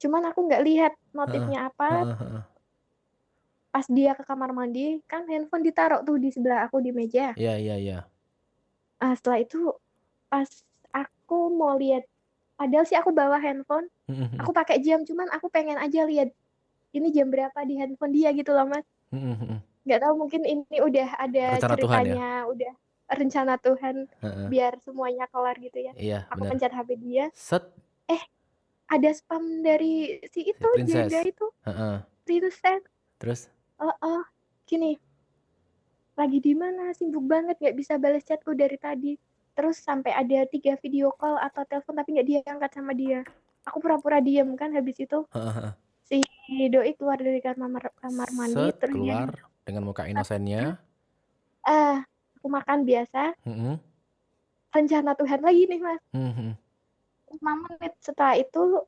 [0.00, 1.88] cuman aku nggak lihat Heeh, notifnya apa.
[3.72, 7.32] Pas dia ke kamar mandi, kan handphone ditaruh tuh di sebelah aku di meja.
[7.36, 7.98] Iya iya iya.
[9.00, 9.72] Ah, setelah itu
[10.28, 10.48] pas
[10.92, 12.04] aku mau lihat
[12.60, 14.38] padahal sih aku bawa handphone, Mhm mhm.
[14.44, 16.28] aku pakai jam, cuman aku pengen aja lihat
[16.92, 18.84] ini jam berapa di handphone dia gitu loh, Mas.
[19.88, 22.14] Nggak tahu mungkin ini udah ada Rencana Tuhan ya?
[22.14, 22.72] ceritanya, udah
[23.12, 24.46] rencana Tuhan Heeh.
[24.52, 25.92] biar semuanya kelar gitu ya.
[25.96, 26.50] Iya Aku benar.
[26.54, 27.64] pencet HP dia, Set,
[28.06, 28.22] eh
[28.92, 31.24] ada spam dari si itu, princess.
[31.24, 31.96] itu, Heeh.
[32.28, 32.82] Princess.
[33.16, 33.40] Terus?
[33.80, 34.22] Heeh,
[34.68, 35.00] gini,
[36.12, 36.92] lagi di mana?
[36.92, 39.16] Sibuk banget nggak bisa balas chatku dari tadi.
[39.52, 43.24] Terus sampai ada 3 video call atau telepon tapi nggak diangkat sama dia.
[43.64, 45.24] Aku pura-pura diem kan habis itu
[46.02, 46.20] si
[46.68, 49.30] doi keluar dari kamar kamar mandi Set, terus dia keluar
[49.64, 50.76] dengan muka inosennya.
[51.62, 52.02] ah
[52.36, 53.78] aku makan biasa, Mhm.
[54.74, 56.02] rencana Tuhan lagi nih, Mas.
[56.10, 56.58] Mhm.
[57.32, 58.84] 5 menit setelah itu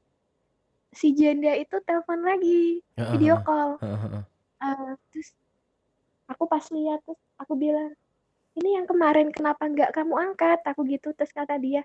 [0.94, 3.80] si janda itu telepon lagi, Heeh video call.
[3.82, 4.22] Heeh.
[4.62, 5.34] Eh, terus
[6.30, 7.92] aku pas lihat terus aku bilang,
[8.56, 11.10] "Ini yang kemarin kenapa nggak kamu angkat?" Aku gitu.
[11.16, 11.82] Terus kata dia,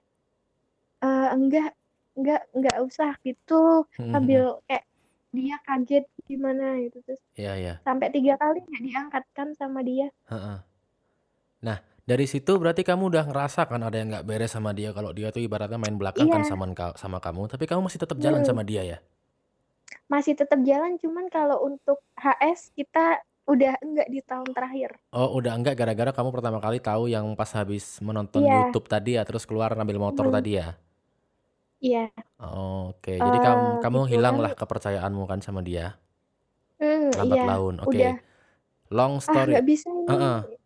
[1.01, 1.73] "Eh, enggak,
[2.19, 3.87] enggak, enggak usah," gitu.
[3.97, 4.11] Mhm.
[4.13, 4.85] Sambil kayak
[5.33, 6.97] dia kaget gimana gitu.
[7.05, 7.73] Terus Iya iya.
[7.85, 10.09] sampai 3 kali nggak diangkat kan sama dia.
[10.29, 10.59] Heeh.
[11.65, 11.77] Nah,
[12.09, 15.27] dari situ berarti kamu udah ngerasa kan ada yang nggak beres sama dia kalau dia
[15.35, 16.49] tuh ibaratnya main belakang kan Iya.
[16.51, 16.65] sama
[17.01, 18.49] sama kamu, tapi kamu masih tetap jalan Hmm.
[18.49, 18.97] sama dia ya?
[20.13, 23.05] Masih tetap jalan cuman kalau untuk HS kita
[23.45, 24.91] udah enggak di tahun terakhir.
[25.13, 28.53] Oh, udah enggak gara-gara kamu pertama kali tahu yang pas habis menonton Iya.
[28.61, 30.33] YouTube tadi ya, terus keluar ngambil motor Mhm.
[30.37, 30.67] tadi ya?
[31.79, 32.03] Iya.
[32.39, 35.85] Oke, jadi kamu Eh, kamu itu hilang kan lah kepercayaanmu kan sama dia?
[36.79, 37.49] Hmm, Lambat iya.
[37.51, 37.75] laun.
[37.83, 37.99] Oke.
[37.99, 38.13] Udah,
[38.89, 40.07] Long ah story nggak bisa ini.
[40.11, 40.37] heeh.
[40.49, 40.58] Git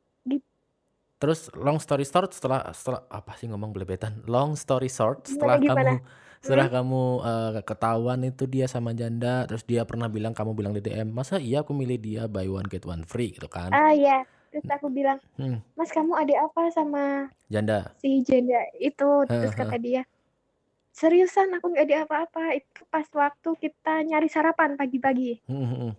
[1.23, 4.19] Terus long story short setelah setelah apa sih ngomong belebetan?
[4.27, 5.91] Long story short setelah Gimana gimana?
[5.95, 5.95] kamu
[6.43, 6.75] setelah Hmm?
[6.75, 11.15] kamu eh, ketahuan itu dia sama janda, terus dia pernah bilang kamu bilang di DM,
[11.15, 13.71] "Masa iya aku milih dia buy one get one free?" gitu kan.
[13.71, 14.27] Ah iya.
[14.51, 17.95] Terus aku bilang, Hmm, "Mas kamu ada apa sama janda.
[18.03, 20.03] si janda itu?" Terus kata dia,
[20.91, 22.51] "Seriusan aku nggak ada apa-apa.
[22.59, 25.39] Itu pas waktu kita nyari sarapan pagi-pagi.
[25.47, 25.91] Mhm mhm.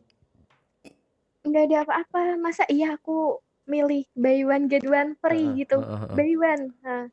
[1.48, 2.36] Nggak ada apa-apa.
[2.36, 5.76] Masa iya aku milih buy one get one free Heeh gitu.
[5.76, 6.24] heeh heeh.
[6.24, 7.08] Buy one." Nah,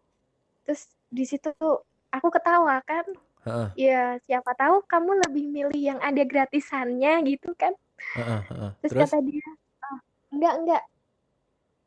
[0.66, 1.84] terus di situ tuh
[2.14, 3.06] aku ketawa kan.
[3.45, 3.72] Heeh.
[3.78, 7.74] Ya siapa tahu kamu lebih milih yang ada gratisannya gitu kan.
[8.16, 8.72] Heeh heeh.
[8.84, 9.12] Terus Terus?
[9.12, 9.45] kata dia,
[9.86, 9.99] "Ah,
[10.34, 10.84] enggak enggak.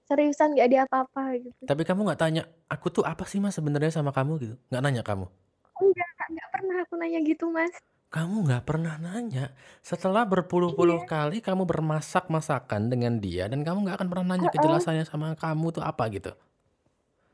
[0.08, 1.64] Seriusan nggak ada apa-apa," gitu.
[1.68, 4.54] Tapi kamu nggak tanya, "Aku tuh apa sih Mas sebenarnya sama kamu?" gitu?
[4.68, 5.26] Nggak nanya kamu?
[5.82, 7.74] Enggak, enggak pernah aku nanya gitu, Mas.
[8.14, 9.50] Kamu nggak pernah nanya.
[9.82, 11.08] Setelah berpuluh-puluh Iya.
[11.10, 15.66] kali kamu bermasak masakan dengan dia dan kamu nggak akan pernah nanya kejelasannya sama kamu
[15.74, 16.30] tuh apa gitu?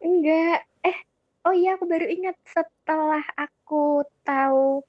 [0.01, 0.65] Enggak.
[0.81, 0.99] Eh,
[1.45, 4.81] oh iya aku baru ingat setelah aku tahu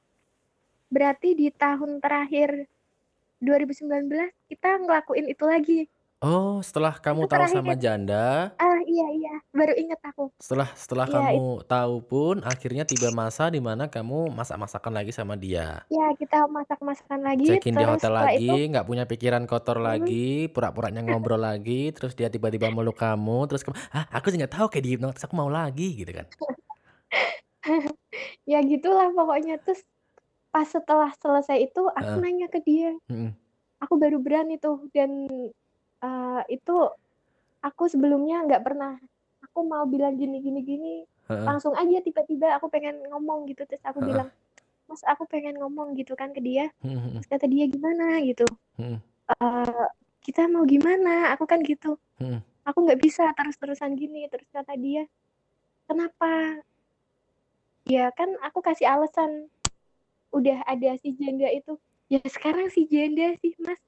[0.88, 2.68] berarti di tahun terakhir
[3.44, 5.80] 2019 kita ngelakuin itu lagi.
[6.22, 7.82] Oh, setelah kamu Itu tahu sama terakhir.
[7.84, 10.24] janda, Ah, iya iya, baru ingat aku.
[10.44, 15.36] setelah setelah it kamu tahu pun akhirnya tiba masa di mana kamu masak-masakan lagi sama
[15.46, 15.68] dia.
[15.96, 20.46] ya kita masak-masakan lagi, Check-in di hotel itu lagi, nggak punya pikiran kotor hmm, lagi,
[20.54, 24.68] pura-puranya ngobrol lagi, terus dia tiba-tiba meluk kamu, terus kamu, "Ah, aku sih nggak tahu
[24.70, 26.28] kayak dihipnotis, aku mau lagi," gitu kan.
[28.52, 29.62] ya gitulah pokoknya.
[29.64, 29.82] Terus
[30.54, 32.22] pas setelah selesai itu aku Heeh.
[32.24, 32.96] nanya ke dia.
[33.10, 33.36] Mhm.
[33.84, 35.12] Aku baru berani tuh dan
[36.02, 36.76] eh, itu
[37.62, 38.97] aku sebelumnya nggak pernah.
[39.49, 40.93] Aku mau bilang gini gini gini,
[41.30, 41.45] Heeh.
[41.45, 43.66] langsung aja tiba-tiba aku pengen ngomong gitu.
[43.66, 44.10] Terus aku Heeh.
[44.14, 44.30] bilang,
[44.89, 46.70] Mas aku pengen ngomong gitu kan ke dia.
[46.84, 47.10] Mhm mhm.
[47.22, 48.45] Terus kata dia gimana gitu.
[49.32, 49.86] "Eh,
[50.26, 51.32] kita mau gimana?
[51.34, 51.95] Aku kan gitu.
[52.62, 54.30] Aku nggak bisa terus-terusan gini.
[54.30, 55.10] Terus kata dia,
[55.89, 56.62] kenapa?
[57.89, 59.49] Ya kan aku kasih alasan.
[60.30, 61.76] Udah ada si janda itu.
[62.12, 63.80] Ya sekarang si janda sih mas.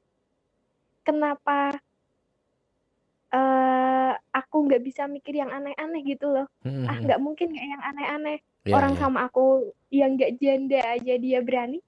[1.03, 1.77] Kenapa
[3.33, 6.45] eh aku nggak bisa mikir yang aneh-aneh gitu loh.
[6.63, 7.03] Mhm Ah, mhm.
[7.09, 8.37] nggak mungkin nggak yang aneh-aneh.
[8.63, 9.01] Iya Orang iya.
[9.01, 9.45] sama aku
[9.91, 11.79] yang nggak janda aja dia berani,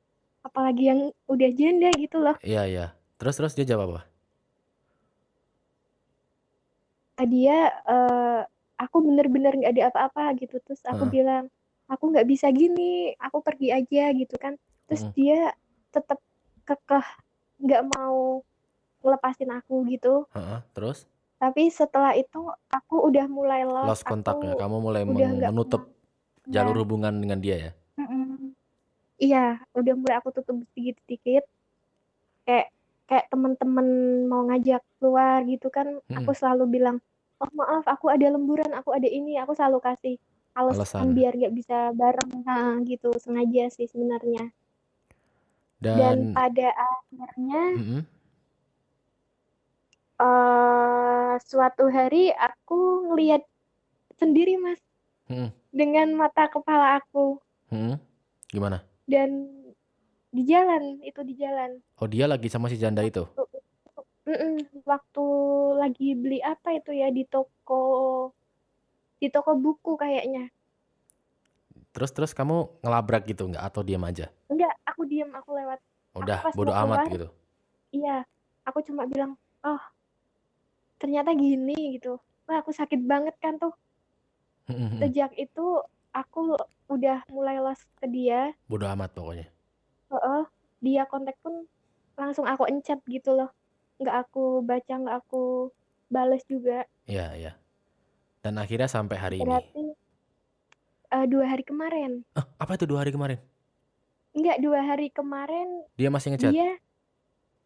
[0.42, 2.36] apalagi yang udah janda gitu loh.
[2.42, 2.86] Iya iya.
[3.16, 4.04] Terus terus dia jawab apa?
[7.16, 8.42] Ah, Dia eh
[8.76, 10.60] aku bener-bener nggak ada apa-apa gitu.
[10.60, 11.14] Terus aku Heeh.
[11.24, 11.46] bilang,
[11.88, 14.60] aku nggak bisa gini, aku pergi aja gitu kan.
[14.92, 15.14] Terus Mhm.
[15.16, 15.40] dia
[15.96, 16.20] tetap
[16.68, 17.06] kekeh
[17.64, 18.44] nggak mau
[19.00, 20.28] ngelepasin aku gitu.
[20.36, 21.08] Heeh, terus?
[21.36, 24.56] Tapi setelah itu aku udah mulai lost, Lost kontak ya?
[24.56, 26.54] aku Kamu mulai menutup pernah.
[26.54, 26.82] jalur Iya.
[26.88, 27.72] hubungan dengan dia ya?
[29.16, 31.44] Iya, udah mulai aku tutup sedikit-sedikit.
[32.44, 32.68] Kayak
[33.06, 33.88] kayak teman-teman
[34.28, 36.40] mau ngajak keluar gitu kan, aku Mhm.
[36.40, 36.98] selalu bilang,
[37.40, 40.16] "Oh maaf, aku ada lemburan, aku ada ini." Aku selalu kasih
[40.56, 41.16] alasan Alasan.
[41.16, 43.12] biar nggak bisa bareng, nah, gitu.
[43.20, 44.52] Sengaja sih sebenarnya.
[45.80, 48.00] Dan Dan pada akhirnya Mhm.
[50.16, 53.44] Eh suatu hari aku ngelihat
[54.16, 54.80] sendiri, Mas,
[55.28, 55.52] Mhm.
[55.76, 57.40] dengan mata kepala aku.
[57.72, 58.00] Mhm.
[58.52, 58.80] Gimana?
[59.04, 59.52] Dan
[60.32, 61.80] di jalan, itu di jalan.
[62.00, 63.28] Oh, dia lagi sama si janda itu?
[64.26, 65.28] Waktu waktu
[65.78, 68.32] lagi beli apa itu ya di toko
[69.22, 70.50] di toko buku kayaknya.
[71.96, 74.28] Terus terus kamu ngelabrak gitu nggak atau diam aja?
[74.52, 75.80] Enggak, aku diem, aku lewat.
[76.16, 77.28] Udah bodo amat keluar, gitu?
[77.92, 78.18] iya,
[78.68, 79.80] aku cuma bilang, "Oh,
[81.06, 82.18] ternyata gini," gitu.
[82.50, 83.78] Wah, aku sakit banget kan tuh.
[84.98, 85.66] Sejak itu
[86.10, 86.58] aku
[86.90, 88.50] udah mulai lost ke dia.
[88.66, 89.46] Bodo amat pokoknya?
[90.10, 90.44] Heeh,
[90.82, 91.70] dia kontak pun
[92.18, 93.54] langsung aku encet gitu loh.
[94.02, 95.70] Nggak aku baca, nggak aku
[96.10, 96.90] bales juga.
[97.06, 97.52] Iya iya.
[98.42, 99.46] Dan akhirnya sampai hari ini?
[99.46, 99.84] Berarti
[101.14, 102.26] eh, dua hari kemarin.
[102.34, 103.40] Ah, apa itu 2 hari kemarin?
[104.36, 106.52] Enggak, dua hari kemarin Dia masih nge-chat?
[106.52, 106.76] dia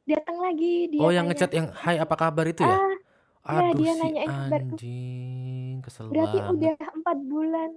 [0.06, 2.78] datang lagi, dia Oh, yang nge-chat yang, "Hai, apa kabar?" itu ya?
[2.78, 2.94] ah,
[3.42, 4.76] ya Aduh dia si nanyain kabarku.
[4.76, 6.54] anjing, kesel Berarti banget.
[6.54, 7.72] udah empat bulan.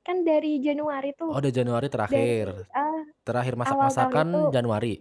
[0.00, 1.26] Kan dari Januari tuh.
[1.26, 2.46] Oh, udah Januari Dari terakhir.
[2.70, 4.94] ah, Terakhir awal tahun masak-masakan Januari.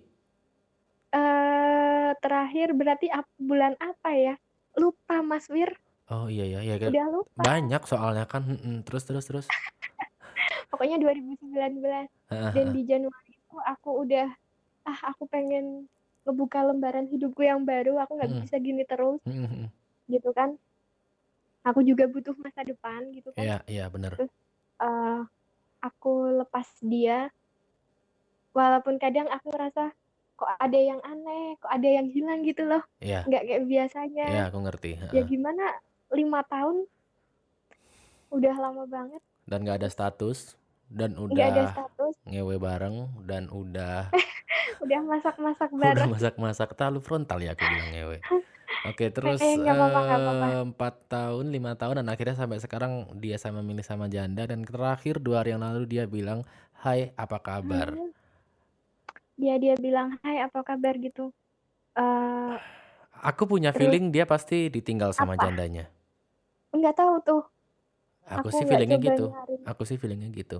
[1.12, 4.36] eh terakhir berarti ap- bulan apa ya?
[4.76, 5.72] Lupa Mas Wir,
[6.06, 7.40] Oh, iya ya, ya kayak udah lupa.
[7.40, 8.44] banyak soalnya kan.
[8.84, 9.46] Terus terus terus?
[10.70, 12.06] Pokoknya 2019.
[12.28, 14.28] Heeh Dan di Januari itu aku udah
[14.84, 15.90] ah aku pengen
[16.22, 17.98] ngebuka lembaran hidupku yang baru.
[18.02, 19.22] Aku nggak bisa gini terus.
[20.08, 20.56] Gitu kan.
[21.66, 23.42] Aku juga butuh masa depan gitu kan.
[23.42, 24.14] Iya iya, bener.
[24.14, 24.34] Terus
[24.82, 25.20] eh
[25.82, 27.30] aku lepas dia.
[28.56, 29.92] Walaupun kadang aku ngerasa
[30.36, 32.84] kok ada yang aneh, kok ada yang hilang gitu loh.
[33.00, 33.24] Iya.
[33.28, 34.28] Nggak kayak biasanya.
[34.28, 35.64] Iya, aku ngerti, Ya gimana
[36.14, 36.86] lima tahun
[38.30, 40.58] udah lama banget Dan nggak ada status,
[40.90, 44.10] dan nggak ada udah status, ngewe bareng, dan udah
[44.84, 46.10] udah masak-masak udah bareng.
[46.12, 46.70] masak-masak.
[46.74, 48.18] Terlalu frontal ya aku bilang ngewe.
[48.84, 53.86] Oke, terus Eh eh, 4 tahun, 5 tahun, dan akhirnya sampai sekarang dia sama milih
[53.86, 56.44] sama janda, dan terakhir 2 hari yang lalu dia bilang,
[56.84, 58.12] "Hai, apa kabar?" Hmm.
[59.40, 61.32] Dia dia bilang, "Hai, apa kabar?" gitu.
[62.00, 62.56] Eh
[63.30, 65.44] Aku punya terus feeling dia pasti ditinggal sama apa?
[65.44, 65.90] jandanya.
[66.78, 67.42] Nggak tahu tuh.
[68.26, 69.26] Aku Aku sih feelingnya gitu.
[69.32, 69.56] nyari.
[69.66, 70.58] Aku sih feelingnya gitu.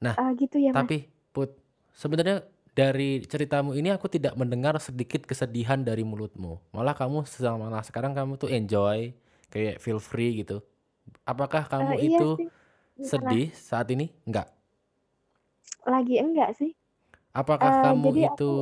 [0.00, 0.94] Nah, Ah, gitu ya, Mas.
[0.94, 1.54] tapi Put,
[1.94, 2.42] sebenarnya
[2.78, 6.60] dari ceritamu ini aku tidak mendengar sedikit kesedihan dari mulutmu.
[6.74, 9.12] Malah kamu sama sekarang kamu tuh enjoy,
[9.52, 10.62] kayak feel free gitu.
[11.26, 12.48] Apakah kamu iya itu sih.
[12.98, 13.10] Gimana?
[13.10, 14.12] sedih saat ini?
[14.28, 14.48] Enggak.
[15.92, 16.72] Lagi enggak sih?
[17.30, 18.54] Apakah Eh, kamu itu aku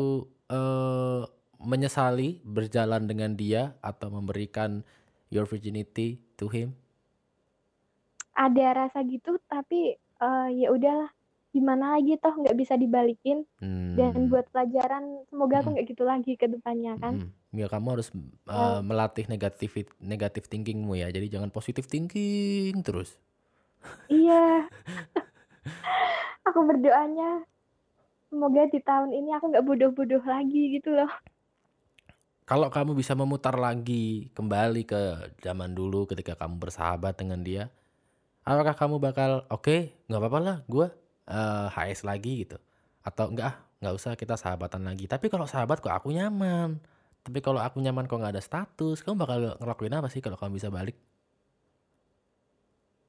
[0.52, 1.22] eh,
[1.58, 4.84] menyesali berjalan dengan dia atau memberikan
[5.32, 6.76] your virginity to him?
[8.38, 11.10] ada rasa gitu, tapi eh, ya udahlah.
[11.58, 13.38] Gimana lagi toh nggak bisa dibalikin.
[13.98, 14.30] Dan Hmm.
[14.32, 15.74] buat pelajaran, semoga aku Mm-mm.
[15.74, 17.14] nggak gitu lagi ke depannya kan.
[17.14, 17.28] Mm-mm.
[17.56, 18.08] Ya kamu harus
[18.56, 19.70] Eh, eh, melatih negatif
[20.02, 21.08] negatif thinkingmu ya.
[21.14, 23.16] Jadi jangan positive thinking terus.
[24.08, 24.68] iya,
[26.48, 27.44] aku berdoanya
[28.30, 31.10] semoga di tahun ini aku nggak bodoh-bodoh lagi gitu loh.
[32.48, 35.02] Kalau kamu bisa memutar lagi kembali ke
[35.44, 37.68] zaman dulu ketika kamu bersahabat dengan dia,
[38.46, 39.78] apakah kamu bakal oke,
[40.08, 40.86] nggak apa-apa lah, gue
[41.28, 42.56] HS lagi gitu,
[43.04, 45.04] atau enggak ah, nggak usah kita sahabatan lagi.
[45.06, 46.80] Tapi kalau sahabat kok aku nyaman.
[47.22, 50.56] Tapi kalau aku nyaman kok nggak ada status, kamu bakal ngelakuin apa sih kalau kamu
[50.56, 50.96] bisa balik?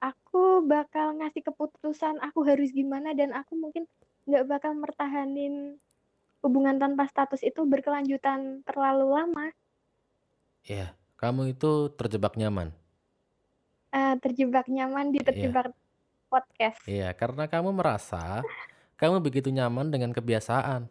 [0.04, 3.88] Aku bakal ngasih keputusan aku harus gimana dan aku mungkin
[4.28, 5.80] nggak bakal mertahanin
[6.44, 9.48] hubungan tanpa status itu berkelanjutan terlalu lama.
[10.64, 12.72] Ya, kamu itu terjebak nyaman.
[13.90, 15.74] Eh, terjebak nyaman di Iya, terjebak
[16.30, 16.78] podcast.
[16.86, 18.46] iya, karena kamu merasa
[18.96, 20.86] kamu begitu nyaman dengan kebiasaan.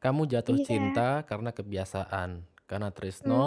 [0.00, 0.64] Kamu jatuh Iya.
[0.66, 2.96] cinta karena kebiasaan, karena Hmm.
[2.96, 3.44] Trisno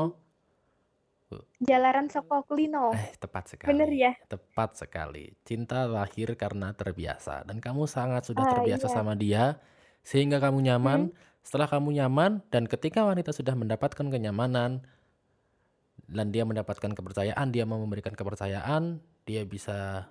[1.61, 2.89] Jalaran Soko Kulino.
[2.89, 3.69] Eh, tepat sekali.
[3.69, 4.11] Bener ya?
[4.25, 5.29] Tepat sekali.
[5.45, 8.95] Cinta lahir karena terbiasa dan kamu sangat sudah Ah, terbiasa iya.
[8.97, 9.61] sama dia
[10.01, 11.13] sehingga kamu nyaman.
[11.13, 11.15] Hmm.
[11.45, 14.81] Setelah kamu nyaman dan ketika wanita sudah mendapatkan kenyamanan
[16.09, 18.97] dan dia mendapatkan kepercayaan, dia mau memberikan kepercayaan,
[19.29, 20.09] dia bisa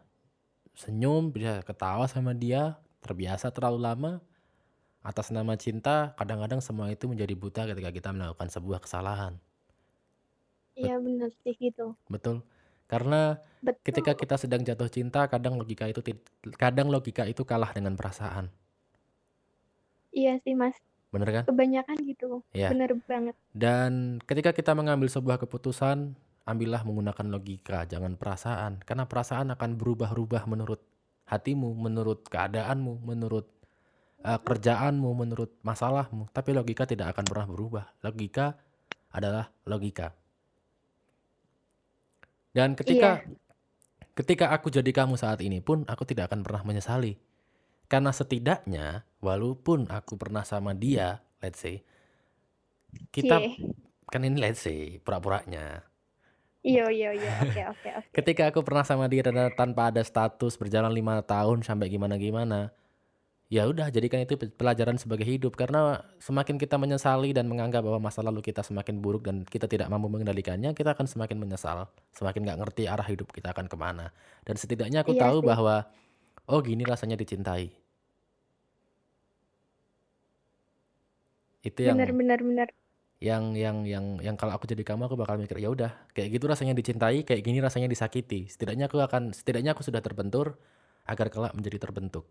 [0.78, 4.12] senyum, bisa ketawa sama dia, terbiasa terlalu lama
[5.02, 9.34] atas nama cinta, kadang-kadang semua itu menjadi buta ketika kita melakukan sebuah kesalahan.
[10.78, 11.98] Iya bener sih gitu.
[12.06, 12.46] Betul.
[12.86, 13.82] Karena Betul.
[13.82, 16.00] ketika kita sedang jatuh cinta, kadang logika itu
[16.54, 18.46] kadang logika itu kalah dengan perasaan.
[20.14, 20.78] Iya sih mas.
[21.10, 21.44] Bener kan?
[21.50, 22.44] Kebanyakan gitu.
[22.54, 22.70] Ya.
[22.70, 23.34] Bener banget.
[23.50, 26.14] Dan ketika kita mengambil sebuah keputusan,
[26.49, 28.80] ambillah menggunakan logika, jangan perasaan.
[28.80, 30.80] Karena perasaan akan berubah-ubah menurut
[31.28, 33.46] hatimu, menurut keadaanmu, menurut
[34.24, 36.32] uh, kerjaanmu, menurut masalahmu.
[36.32, 37.84] Tapi logika tidak akan pernah berubah.
[38.01, 38.57] Logika
[39.12, 40.16] adalah logika.
[42.57, 43.22] Dan ketika
[44.16, 47.20] ketika aku jadi kamu saat ini pun aku tidak akan pernah menyesali.
[47.88, 51.80] Karena setidaknya walaupun aku pernah sama dia, let's say,
[53.09, 53.72] kita Cie.
[54.12, 55.88] kan ini let's say pura-puranya.
[56.68, 57.32] Iya iya iya.
[57.40, 58.12] Oke oke oke.
[58.12, 59.24] Ketika aku pernah sama dia
[59.56, 62.68] tanpa ada status berjalan lima tahun sampai gimana gimana,
[63.48, 68.20] ya udah jadikan itu pelajaran sebagai hidup karena semakin kita menyesali dan menganggap bahwa masa
[68.20, 72.58] lalu kita semakin buruk dan kita tidak mampu mengendalikannya, kita akan semakin menyesal, semakin nggak
[72.60, 74.12] ngerti arah hidup kita akan ke mana.
[74.44, 75.48] Dan setidaknya aku Iya tahu sih.
[75.48, 75.88] bahwa
[76.52, 77.72] oh gini rasanya dicintai.
[81.64, 82.68] Itu yang Bener bener bener.
[83.18, 86.46] Yang yang yang yang kalau aku jadi kamu aku bakal mikir ya udah kayak gitu
[86.46, 90.54] rasanya dicintai kayak gini rasanya disakiti setidaknya aku akan setidaknya aku sudah terbentur
[91.02, 92.30] agar kelak menjadi terbentuk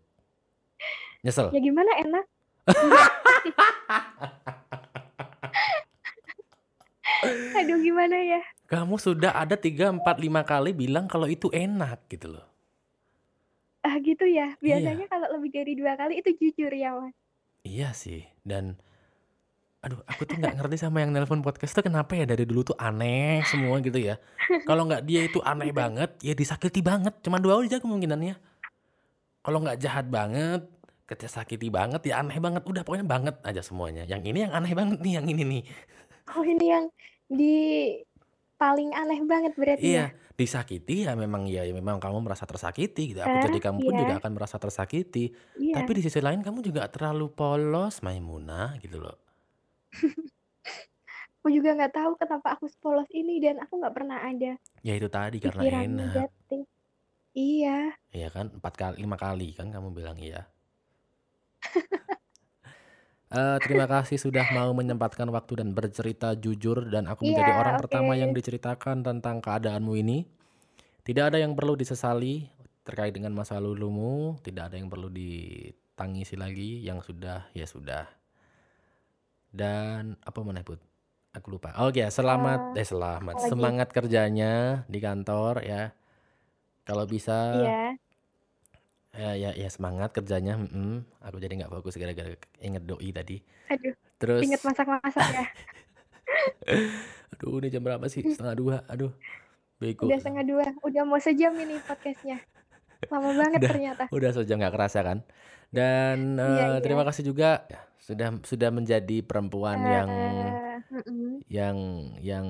[1.20, 2.24] nyesel Ya gimana enak?
[7.58, 8.40] Aduh gimana ya?
[8.68, 12.46] kamu sudah ada 3 4 5 kali bilang kalau itu enak gitu loh
[13.78, 14.58] Ah gitu ya.
[14.58, 14.60] Iya.
[14.60, 17.14] Biasanya kalau lebih dari dua kali itu jujur ya mas.
[17.62, 18.74] iya sih dan
[19.78, 22.26] aduh aku tuh nggak ngerti sama yang nelpon podcast tuh kenapa ya?
[22.26, 24.18] Dari dulu tuh aneh semua gitu ya.
[24.66, 27.14] Kalau nggak dia itu aneh banget ya disakiti banget.
[27.22, 28.34] Cuma dua aja kemungkinannya.
[29.42, 30.66] Kalau nggak jahat banget
[31.08, 32.66] sakiti banget ya aneh banget.
[32.66, 34.02] Udah pokoknya banget aja semuanya.
[34.04, 35.62] Yang ini yang aneh banget nih yang ini nih.
[36.36, 36.84] Oh ini yang
[37.30, 37.56] di
[38.58, 40.34] paling aneh banget berarti iya ya.
[40.34, 43.22] disakiti ya memang ya, ya memang kamu merasa tersakiti gitu.
[43.22, 44.00] Aku Ah, jadi kamu pun iya.
[44.02, 45.30] juga akan merasa tersakiti.
[45.54, 45.80] Iya.
[45.80, 49.27] tapi di sisi lain kamu juga terlalu polos Maimunah gitu loh
[51.38, 55.06] Aku juga nggak tahu kenapa aku sepolos ini dan aku nggak pernah ada ya itu
[55.06, 56.28] tadi karena enak.
[57.38, 57.94] Iya.
[58.10, 60.50] Iya kan empat kali lima kali kan kamu bilang iya.
[63.28, 67.76] Eh, terima kasih sudah mau menyempatkan waktu dan bercerita jujur dan aku menjadi Iya, orang
[67.76, 68.20] pertama oke.
[68.24, 70.24] yang diceritakan tentang keadaanmu ini.
[71.04, 72.48] Tidak ada yang perlu disesali
[72.88, 78.08] terkait dengan masa lalumu, tidak ada yang perlu ditangisi lagi, yang sudah ya sudah.
[79.48, 80.80] Dan apa mana Put?
[81.36, 81.72] Aku lupa.
[81.84, 83.34] Oke, selamat eh selamat.
[83.36, 83.50] lagi?
[83.52, 85.92] Semangat kerjanya di kantor ya.
[86.84, 87.80] Kalau bisa Iya.
[89.18, 90.54] Ya, ya, ya semangat kerjanya.
[90.54, 91.02] mm-mm.
[91.24, 93.40] Aku jadi nggak fokus gara-gara inget doi tadi.
[93.66, 95.44] Aduh, Terus, inget masak-masak ya.
[97.34, 98.22] aduh ini jam berapa sih?
[98.22, 98.76] Setengah dua.
[98.86, 99.10] Aduh,
[99.80, 100.06] bego.
[100.06, 100.64] Udah setengah dua.
[100.84, 102.38] Udah mau sejam ini podcastnya.
[103.10, 103.70] Lama banget Udah.
[103.74, 104.04] ternyata.
[104.12, 105.18] Udah sejam nggak kerasa kan?
[105.68, 106.80] Dan Iya, iya.
[106.84, 111.42] terima kasih juga ya, sudah sudah menjadi perempuan yang Eh, mm-mm.
[111.50, 111.76] yang
[112.22, 112.46] yang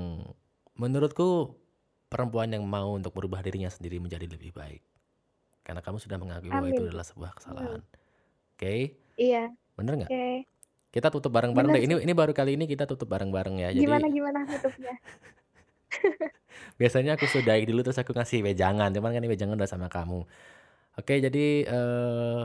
[0.76, 1.56] menurutku
[2.08, 4.80] perempuan yang mau untuk merubah dirinya sendiri menjadi lebih baik.
[5.64, 7.84] Karena kamu sudah mengakui bahwa itu adalah sebuah kesalahan.
[8.56, 9.52] Oke, Iya.
[9.76, 10.10] bener nggak?
[10.10, 10.28] Oke.
[10.88, 11.82] Kita tutup bareng-bareng deh.
[11.84, 13.68] Ini ini baru kali ini kita tutup bareng-bareng ya.
[13.76, 14.96] Jadi Gimana gimana tutupnya?
[16.80, 18.88] biasanya aku sudahi dulu terus aku ngasih wejangan.
[18.96, 20.24] Cuman kan ini wejangan udah sama kamu.
[20.96, 22.40] Oke, jadi eh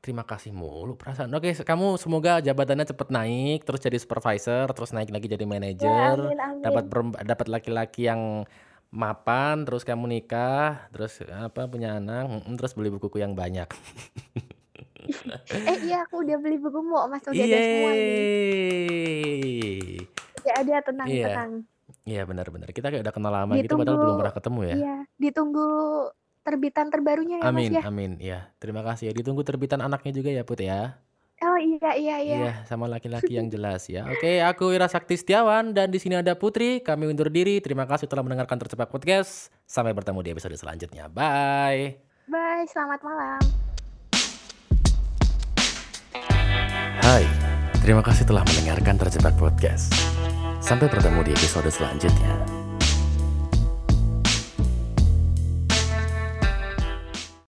[0.00, 1.28] terima kasih mulu perasaan.
[1.30, 6.16] Oke, kamu semoga jabatannya cepet naik, terus jadi supervisor, terus naik lagi jadi Ya, manajer,
[6.16, 6.60] amin.
[6.60, 6.84] dapat
[7.22, 8.44] dapat laki-laki yang
[8.88, 12.26] mapan, terus kamu nikah, terus apa punya anak,
[12.56, 13.68] terus beli bukuku yang banyak.
[15.50, 18.10] Eh iya aku udah beli bukumu, Mas udah ada semua ini.
[19.20, 20.06] Yeay.
[20.40, 21.26] Udah ada tenang Iya.
[21.28, 21.52] tenang.
[22.02, 22.68] Iya benar-benar.
[22.70, 24.02] Kita kayak udah kenal lama gitu padahal Ditunggu.
[24.02, 24.74] belum pernah ketemu ya.
[24.74, 25.68] Iya, ditunggu
[26.40, 27.82] terbitan terbarunya ya Amin, Mas ya.
[27.86, 28.10] amin.
[28.18, 29.12] Ya, terima kasih ya.
[29.12, 30.96] Ditunggu terbitan anaknya juga ya, Put ya.
[31.40, 32.36] Oh iya iya iya.
[32.36, 34.04] Iya, sama laki-laki yang jelas ya.
[34.12, 36.84] Oke, aku Wira Sakti Setiawan dan di sini ada Putri.
[36.84, 37.64] Kami undur diri.
[37.64, 39.48] Terima kasih telah mendengarkan Tercepat Podcast.
[39.64, 41.08] Sampai bertemu di episode selanjutnya.
[41.08, 41.96] Bye.
[42.28, 43.40] Bye, selamat malam.
[47.00, 47.24] Hai,
[47.80, 49.96] terima kasih telah mendengarkan Tercepat Podcast.
[50.60, 52.59] Sampai bertemu di episode selanjutnya.